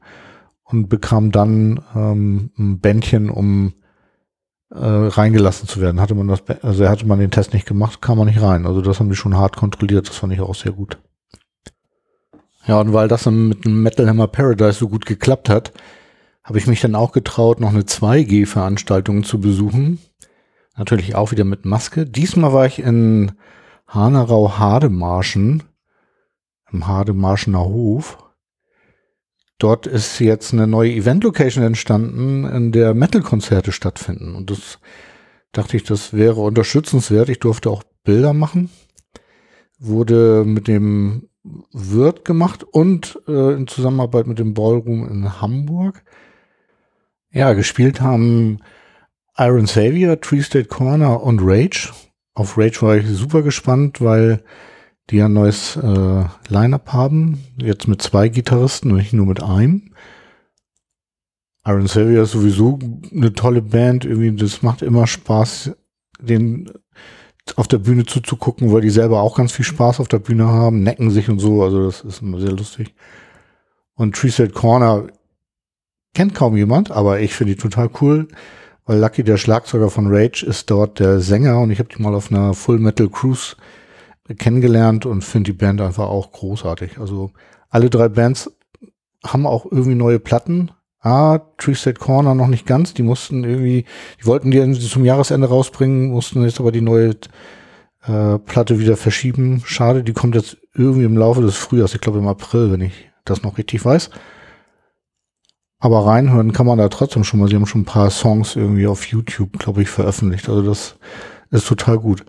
[0.64, 3.74] und bekam dann ähm, ein Bändchen, um
[4.70, 6.00] äh, reingelassen zu werden.
[6.00, 8.66] Hatte man das, also hatte man den Test nicht gemacht, kam man nicht rein.
[8.66, 10.09] Also das haben die schon hart kontrolliert.
[10.09, 10.98] Das fand ich auch sehr gut.
[12.66, 15.72] Ja, und weil das mit dem Metal Hammer Paradise so gut geklappt hat,
[16.48, 19.98] habe ich mich dann auch getraut, noch eine 2G-Veranstaltung zu besuchen.
[20.78, 22.06] Natürlich auch wieder mit Maske.
[22.06, 23.32] Diesmal war ich in
[23.87, 25.64] Hanerau-Hademarschen,
[26.72, 28.16] im Hademarschener Hof.
[29.58, 34.34] Dort ist jetzt eine neue Event-Location entstanden, in der Metal-Konzerte stattfinden.
[34.34, 34.78] Und das
[35.52, 37.28] dachte ich, das wäre unterstützenswert.
[37.28, 38.70] Ich durfte auch Bilder machen.
[39.78, 46.02] Wurde mit dem Wirt gemacht und äh, in Zusammenarbeit mit dem Ballroom in Hamburg.
[47.38, 48.59] Ja, gespielt haben
[49.37, 51.92] Iron Savior, Tree State Corner und Rage.
[52.35, 54.42] Auf Rage war ich super gespannt, weil
[55.11, 57.38] die ein neues äh, Line-up haben.
[57.57, 59.94] Jetzt mit zwei Gitarristen und nicht nur mit einem.
[61.64, 62.81] Iron Savior ist sowieso
[63.12, 64.05] eine tolle Band.
[64.05, 65.77] Irgendwie, das macht immer Spaß,
[66.20, 66.72] den
[67.55, 70.83] auf der Bühne zuzugucken, weil die selber auch ganz viel Spaß auf der Bühne haben,
[70.83, 71.62] necken sich und so.
[71.62, 72.96] Also das ist immer sehr lustig.
[73.94, 75.07] Und Tree Set Corner
[76.18, 78.28] kennt kaum jemand, aber ich finde die total cool
[78.88, 82.14] weil Lucky, der Schlagzeuger von Rage, ist dort der Sänger und ich habe die mal
[82.14, 83.54] auf einer Full Metal Cruise
[84.38, 86.98] kennengelernt und finde die Band einfach auch großartig.
[86.98, 87.31] Also
[87.68, 88.50] alle drei Bands
[89.22, 90.70] haben auch irgendwie neue Platten.
[91.00, 92.94] Ah, Tree State Corner noch nicht ganz.
[92.94, 93.85] Die mussten irgendwie,
[94.22, 97.11] die wollten die zum Jahresende rausbringen, mussten jetzt aber die neue
[98.07, 99.62] äh, Platte wieder verschieben.
[99.66, 103.11] Schade, die kommt jetzt irgendwie im Laufe des Frühjahrs, ich glaube im April, wenn ich
[103.26, 104.09] das noch richtig weiß.
[105.80, 107.48] Aber reinhören kann man da trotzdem schon mal.
[107.48, 110.48] Sie haben schon ein paar Songs irgendwie auf YouTube, glaube ich, veröffentlicht.
[110.48, 110.96] Also das
[111.50, 112.24] ist total gut.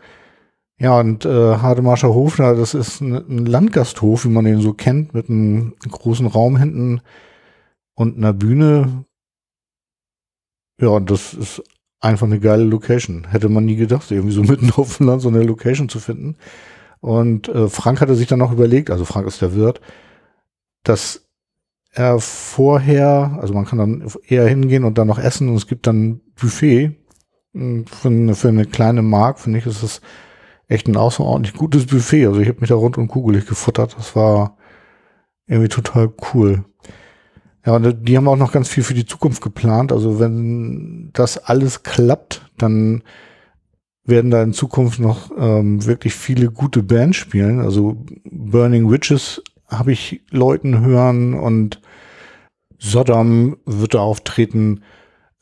[0.80, 5.14] Ja, und äh, Hademarscher Hof, das ist ein, ein Landgasthof, wie man den so kennt,
[5.14, 7.02] mit einem großen Raum hinten
[7.96, 9.06] und einer Bühne.
[10.80, 11.62] Ja, und das ist
[12.00, 13.28] einfach eine geile Location.
[13.28, 16.38] Hätte man nie gedacht, irgendwie so mitten auf dem Land so eine Location zu finden.
[17.02, 19.82] Und äh, Frank hatte sich dann noch überlegt, also Frank ist der Wirt,
[20.84, 21.29] dass
[21.92, 25.88] er vorher, also man kann dann eher hingehen und dann noch essen und es gibt
[25.88, 26.96] dann Buffet.
[27.54, 30.02] Hm, für eine, für eine kleine Mark, finde ich, ist es
[30.68, 32.28] echt ein außerordentlich gutes Buffet.
[32.28, 33.96] Also ich habe mich da rund und kugelig gefuttert.
[33.98, 34.58] Das war
[35.48, 36.64] irgendwie total cool.
[37.66, 39.92] Ja, und die haben auch noch ganz viel für die Zukunft geplant.
[39.92, 43.04] Also wenn das alles klappt, dann
[44.06, 47.60] werden da in Zukunft noch ähm, wirklich viele gute Bands spielen.
[47.60, 51.80] Also Burning Witches habe ich Leuten hören und
[52.80, 54.84] Sodom wird da auftreten.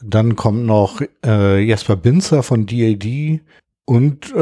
[0.01, 3.41] Dann kommt noch äh, Jesper Binzer von DAD
[3.85, 4.39] und äh,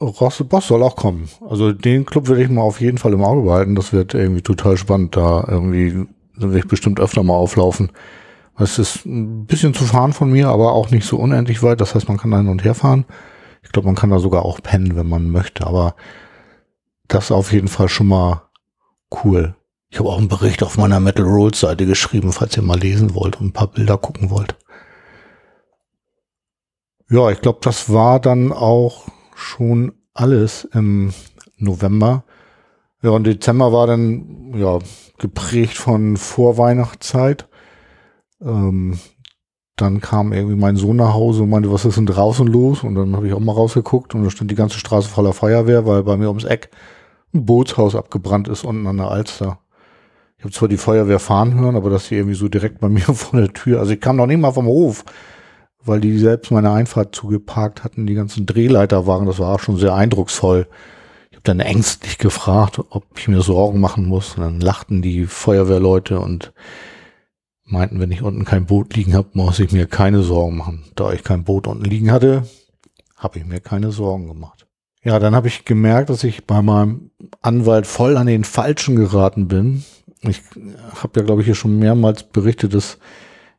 [0.00, 1.28] Rosse Boss soll auch kommen.
[1.48, 3.74] Also den Club werde ich mal auf jeden Fall im Auge behalten.
[3.74, 5.16] Das wird irgendwie total spannend.
[5.16, 7.90] Da irgendwie werde ich bestimmt öfter mal auflaufen.
[8.56, 11.80] Es ist ein bisschen zu fahren von mir, aber auch nicht so unendlich weit.
[11.80, 13.04] Das heißt, man kann da hin und her fahren.
[13.62, 15.66] Ich glaube, man kann da sogar auch pennen, wenn man möchte.
[15.66, 15.94] Aber
[17.06, 18.47] das auf jeden Fall schon mal
[19.12, 19.54] Cool.
[19.90, 23.14] Ich habe auch einen Bericht auf meiner Metal Rolls Seite geschrieben, falls ihr mal lesen
[23.14, 24.56] wollt und ein paar Bilder gucken wollt.
[27.10, 31.14] Ja, ich glaube, das war dann auch schon alles im
[31.56, 32.24] November.
[33.02, 34.78] Ja, und Dezember war dann ja
[35.16, 37.48] geprägt von Vorweihnachtszeit.
[38.42, 38.98] Ähm,
[39.76, 42.82] dann kam irgendwie mein Sohn nach Hause und meinte, was ist denn draußen los?
[42.82, 45.86] Und dann habe ich auch mal rausgeguckt und da stand die ganze Straße voller Feuerwehr,
[45.86, 46.70] weil bei mir ums Eck
[47.34, 49.58] ein Bootshaus abgebrannt ist unten an der Alster.
[50.38, 53.00] Ich habe zwar die Feuerwehr fahren hören, aber dass sie irgendwie so direkt bei mir
[53.00, 55.04] vor der Tür, also ich kam noch nicht mal vom Hof,
[55.84, 59.78] weil die selbst meine Einfahrt zugeparkt hatten, die ganzen Drehleiter waren, das war auch schon
[59.78, 60.68] sehr eindrucksvoll.
[61.30, 64.36] Ich habe dann ängstlich gefragt, ob ich mir Sorgen machen muss.
[64.36, 66.52] Und dann lachten die Feuerwehrleute und
[67.64, 70.84] meinten, wenn ich unten kein Boot liegen habe, muss ich mir keine Sorgen machen.
[70.96, 72.44] Da ich kein Boot unten liegen hatte,
[73.16, 74.67] habe ich mir keine Sorgen gemacht.
[75.04, 79.48] Ja, dann habe ich gemerkt, dass ich bei meinem Anwalt voll an den Falschen geraten
[79.48, 79.84] bin.
[80.22, 80.42] Ich
[81.02, 82.98] habe ja, glaube ich, hier schon mehrmals berichtet, dass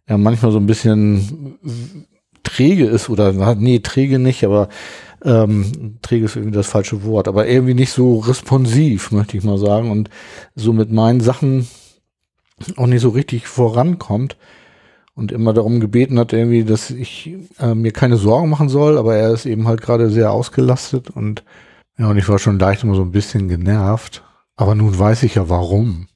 [0.05, 1.57] er manchmal so ein bisschen
[2.43, 4.69] träge ist oder nee, träge nicht, aber
[5.21, 9.57] Ähm, träge ist irgendwie das falsche Wort, aber irgendwie nicht so responsiv, möchte ich mal
[9.57, 9.91] sagen.
[9.91, 10.09] Und
[10.55, 11.67] so mit meinen Sachen
[12.77, 14.37] auch nicht so richtig vorankommt
[15.19, 19.15] und immer darum gebeten hat, irgendwie, dass ich äh, mir keine Sorgen machen soll, aber
[19.15, 21.43] er ist eben halt gerade sehr ausgelastet und
[21.99, 24.23] ja, und ich war schon leicht immer so ein bisschen genervt.
[24.55, 26.07] Aber nun weiß ich ja warum.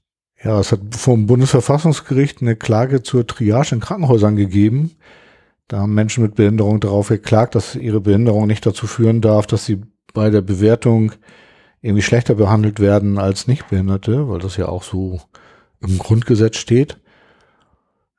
[0.42, 4.92] Ja, es hat vom Bundesverfassungsgericht eine Klage zur Triage in Krankenhäusern gegeben.
[5.68, 9.66] Da haben Menschen mit Behinderung darauf geklagt, dass ihre Behinderung nicht dazu führen darf, dass
[9.66, 9.82] sie
[10.14, 11.14] bei der Bewertung
[11.82, 15.20] irgendwie schlechter behandelt werden als Nichtbehinderte, weil das ja auch so
[15.82, 16.98] im Grundgesetz steht.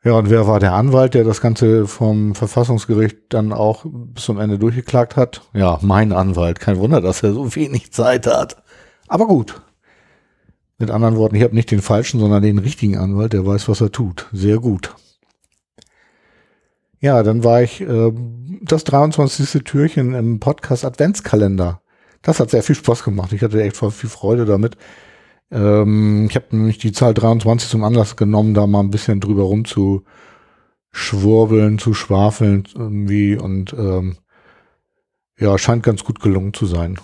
[0.05, 4.39] Ja, und wer war der Anwalt, der das Ganze vom Verfassungsgericht dann auch bis zum
[4.39, 5.41] Ende durchgeklagt hat?
[5.55, 6.61] Ja, mein Anwalt.
[6.61, 8.63] Kein Wunder, dass er so wenig Zeit hat.
[9.09, 9.63] Aber gut.
[10.77, 13.81] Mit anderen Worten, ich habe nicht den falschen, sondern den richtigen Anwalt, der weiß, was
[13.81, 14.29] er tut.
[14.31, 14.95] Sehr gut.
[17.01, 18.13] Ja, dann war ich äh,
[18.61, 19.65] das 23.
[19.65, 21.81] Türchen im Podcast Adventskalender.
[22.21, 23.33] Das hat sehr viel Spaß gemacht.
[23.33, 24.77] Ich hatte echt viel Freude damit.
[25.51, 29.45] Ähm, ich habe nämlich die Zahl 23 zum Anlass genommen, da mal ein bisschen drüber
[29.45, 30.05] rum zu
[31.95, 34.17] schwafeln irgendwie und ähm,
[35.39, 36.99] ja, scheint ganz gut gelungen zu sein.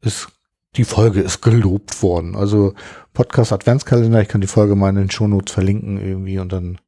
[0.00, 0.28] Ist,
[0.74, 2.34] die Folge ist gelobt worden.
[2.34, 2.74] Also
[3.14, 6.78] Podcast Adventskalender, ich kann die Folge mal in den Shownotes verlinken irgendwie und dann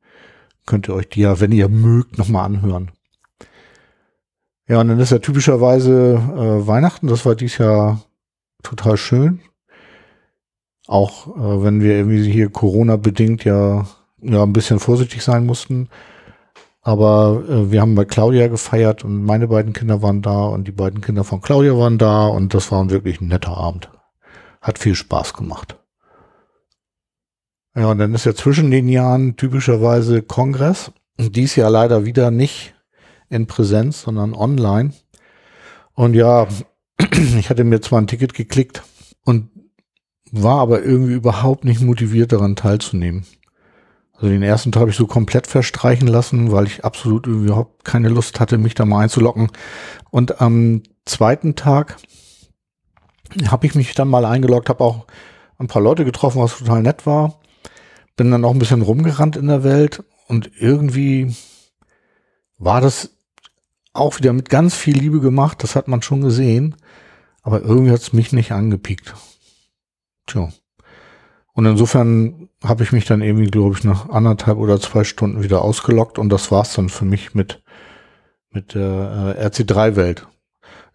[0.66, 2.90] könnt ihr euch die ja, wenn ihr mögt, nochmal anhören.
[4.66, 8.02] Ja, und dann ist ja typischerweise äh, Weihnachten, das war dies Jahr
[8.62, 9.40] total schön.
[10.88, 13.86] Auch äh, wenn wir irgendwie hier Corona-bedingt ja,
[14.22, 15.90] ja ein bisschen vorsichtig sein mussten.
[16.80, 20.72] Aber äh, wir haben bei Claudia gefeiert und meine beiden Kinder waren da und die
[20.72, 23.90] beiden Kinder von Claudia waren da und das war wirklich ein netter Abend.
[24.62, 25.76] Hat viel Spaß gemacht.
[27.76, 30.90] Ja, und dann ist ja zwischen den Jahren typischerweise Kongress.
[31.18, 32.74] Dies Jahr leider wieder nicht
[33.28, 34.94] in Präsenz, sondern online.
[35.92, 36.48] Und ja,
[37.38, 38.82] ich hatte mir zwar ein Ticket geklickt
[39.26, 39.50] und
[40.32, 43.24] war aber irgendwie überhaupt nicht motiviert daran teilzunehmen.
[44.14, 48.08] Also den ersten Tag habe ich so komplett verstreichen lassen, weil ich absolut überhaupt keine
[48.08, 49.48] Lust hatte, mich da mal einzulocken.
[50.10, 51.98] Und am zweiten Tag
[53.48, 55.06] habe ich mich dann mal eingeloggt, habe auch
[55.58, 57.40] ein paar Leute getroffen, was total nett war.
[58.16, 61.34] Bin dann auch ein bisschen rumgerannt in der Welt und irgendwie
[62.58, 63.10] war das
[63.92, 66.76] auch wieder mit ganz viel Liebe gemacht, das hat man schon gesehen,
[67.42, 69.14] aber irgendwie hat es mich nicht angepiekt.
[70.28, 70.48] Tja.
[71.54, 75.62] Und insofern habe ich mich dann irgendwie, glaube ich, nach anderthalb oder zwei Stunden wieder
[75.62, 77.62] ausgelockt und das war's dann für mich mit,
[78.50, 80.28] mit der äh, RC3-Welt.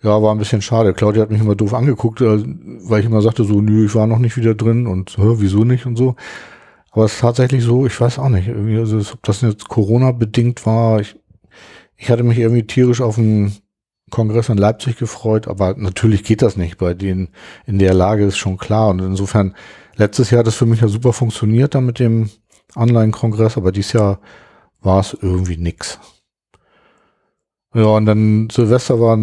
[0.01, 0.93] Ja, war ein bisschen schade.
[0.93, 2.43] Claudia hat mich immer doof angeguckt, äh,
[2.88, 5.86] weil ich immer sagte so, nö, ich war noch nicht wieder drin und wieso nicht
[5.86, 6.15] und so.
[6.91, 10.65] Aber es ist tatsächlich so, ich weiß auch nicht, irgendwie, also, ob das jetzt Corona-bedingt
[10.65, 11.01] war.
[11.01, 11.19] Ich,
[11.97, 13.53] ich hatte mich irgendwie tierisch auf den
[14.14, 16.78] Kongress in Leipzig gefreut, aber natürlich geht das nicht.
[16.78, 17.30] Bei denen
[17.66, 18.89] in der Lage ist schon klar.
[18.89, 19.55] Und insofern,
[19.95, 22.30] letztes Jahr hat es für mich ja super funktioniert dann mit dem
[22.76, 24.20] Online-Kongress, aber dieses Jahr
[24.82, 25.99] war es irgendwie nix.
[27.74, 29.18] Ja, und dann Silvester war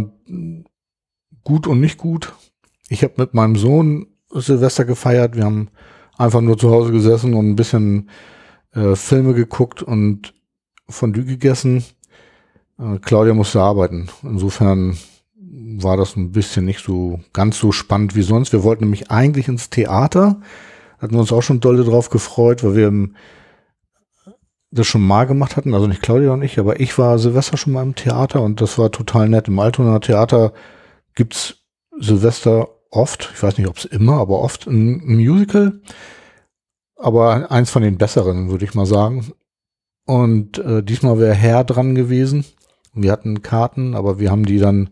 [1.45, 2.33] gut und nicht gut.
[2.89, 5.37] Ich habe mit meinem Sohn Silvester gefeiert.
[5.37, 5.69] Wir haben
[6.19, 8.11] einfach nur zu Hause gesessen und ein bisschen
[8.73, 10.35] äh, Filme geguckt und
[10.89, 11.85] Fondue gegessen.
[12.81, 14.09] Äh, Claudia musste arbeiten.
[14.23, 14.97] Insofern
[15.37, 18.53] war das ein bisschen nicht so ganz so spannend wie sonst.
[18.53, 20.41] Wir wollten nämlich eigentlich ins Theater.
[20.99, 23.09] Hatten wir uns auch schon dolle drauf gefreut, weil wir
[24.71, 25.75] das schon mal gemacht hatten.
[25.75, 28.79] Also nicht Claudia und ich, aber ich war Silvester schon mal im Theater und das
[28.79, 29.49] war total nett.
[29.49, 30.53] Im Altonaer Theater
[31.15, 31.57] gibt's
[31.99, 35.81] Silvester oft, ich weiß nicht, ob es immer, aber oft ein Musical.
[36.97, 39.33] Aber eins von den besseren, würde ich mal sagen.
[40.05, 42.45] Und äh, diesmal wäre Herr dran gewesen.
[42.95, 44.91] Wir hatten Karten, aber wir haben die dann,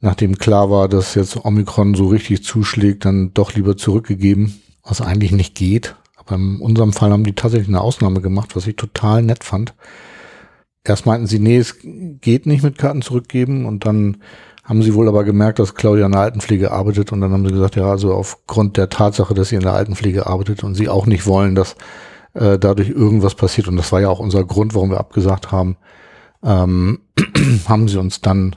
[0.00, 5.32] nachdem klar war, dass jetzt Omikron so richtig zuschlägt, dann doch lieber zurückgegeben, was eigentlich
[5.32, 5.96] nicht geht.
[6.16, 9.74] Aber in unserem Fall haben die tatsächlich eine Ausnahme gemacht, was ich total nett fand.
[10.84, 14.18] Erst meinten sie, nee, es geht nicht mit Karten zurückgeben und dann
[14.64, 17.52] haben sie wohl aber gemerkt, dass Claudia in der Altenpflege arbeitet und dann haben sie
[17.52, 21.06] gesagt, ja, also aufgrund der Tatsache, dass sie in der Altenpflege arbeitet und sie auch
[21.06, 21.76] nicht wollen, dass
[22.34, 25.76] äh, dadurch irgendwas passiert und das war ja auch unser Grund, warum wir abgesagt haben,
[26.42, 27.00] ähm,
[27.68, 28.56] haben sie uns dann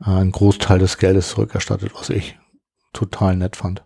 [0.00, 2.38] äh, einen Großteil des Geldes zurückerstattet, was ich
[2.92, 3.84] total nett fand.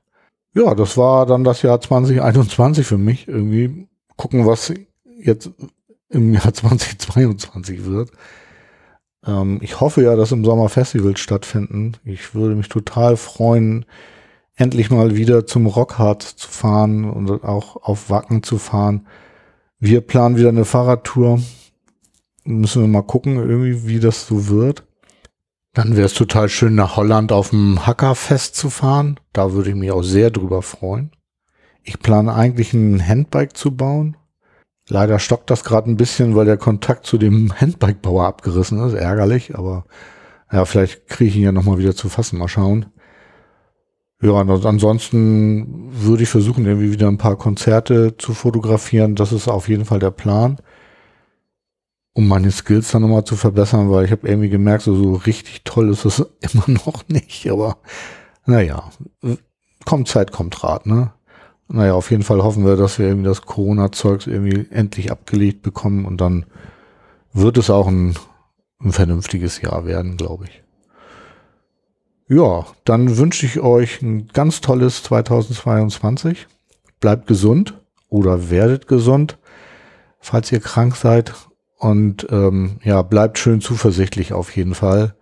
[0.54, 3.26] Ja, das war dann das Jahr 2021 für mich.
[3.26, 4.72] Irgendwie gucken, was
[5.18, 5.50] jetzt
[6.08, 8.10] im Jahr 2022 wird.
[9.26, 11.96] Ähm, ich hoffe ja, dass im Sommer Festivals stattfinden.
[12.04, 13.86] Ich würde mich total freuen,
[14.54, 19.06] endlich mal wieder zum Rockhard zu fahren und auch auf Wacken zu fahren.
[19.78, 21.40] Wir planen wieder eine Fahrradtour
[22.44, 24.84] müssen wir mal gucken, irgendwie, wie das so wird.
[25.74, 29.18] Dann wäre es total schön, nach Holland auf dem Hackerfest zu fahren.
[29.32, 31.12] Da würde ich mich auch sehr drüber freuen.
[31.82, 34.16] Ich plane eigentlich ein Handbike zu bauen.
[34.88, 38.94] Leider stockt das gerade ein bisschen, weil der Kontakt zu dem Handbike-Bauer abgerissen ist.
[38.94, 39.84] Ärgerlich, aber
[40.52, 42.38] ja, vielleicht kriege ich ihn ja nochmal wieder zu fassen.
[42.38, 42.86] Mal schauen.
[44.20, 49.16] Ja, ansonsten würde ich versuchen, irgendwie wieder ein paar Konzerte zu fotografieren.
[49.16, 50.58] Das ist auf jeden Fall der Plan
[52.14, 55.62] um meine Skills dann nochmal zu verbessern, weil ich habe irgendwie gemerkt, so, so richtig
[55.64, 56.20] toll ist es
[56.52, 57.78] immer noch nicht, aber
[58.44, 58.90] naja,
[59.84, 61.12] kommt Zeit, kommt Rat, ne?
[61.68, 66.04] Naja, auf jeden Fall hoffen wir, dass wir irgendwie das Corona-Zeugs irgendwie endlich abgelegt bekommen
[66.04, 66.44] und dann
[67.32, 68.14] wird es auch ein,
[68.82, 70.62] ein vernünftiges Jahr werden, glaube ich.
[72.28, 76.46] Ja, dann wünsche ich euch ein ganz tolles 2022.
[77.00, 77.74] Bleibt gesund
[78.08, 79.38] oder werdet gesund,
[80.18, 81.32] falls ihr krank seid
[81.82, 85.16] und ähm, ja, bleibt schön zuversichtlich auf jeden Fall.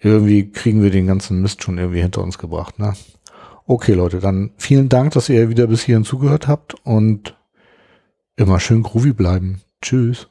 [0.00, 2.80] Irgendwie kriegen wir den ganzen Mist schon irgendwie hinter uns gebracht.
[2.80, 2.94] Ne?
[3.66, 7.36] Okay, Leute, dann vielen Dank, dass ihr wieder bis hierhin zugehört habt und
[8.34, 9.62] immer schön groovy bleiben.
[9.80, 10.26] Tschüss.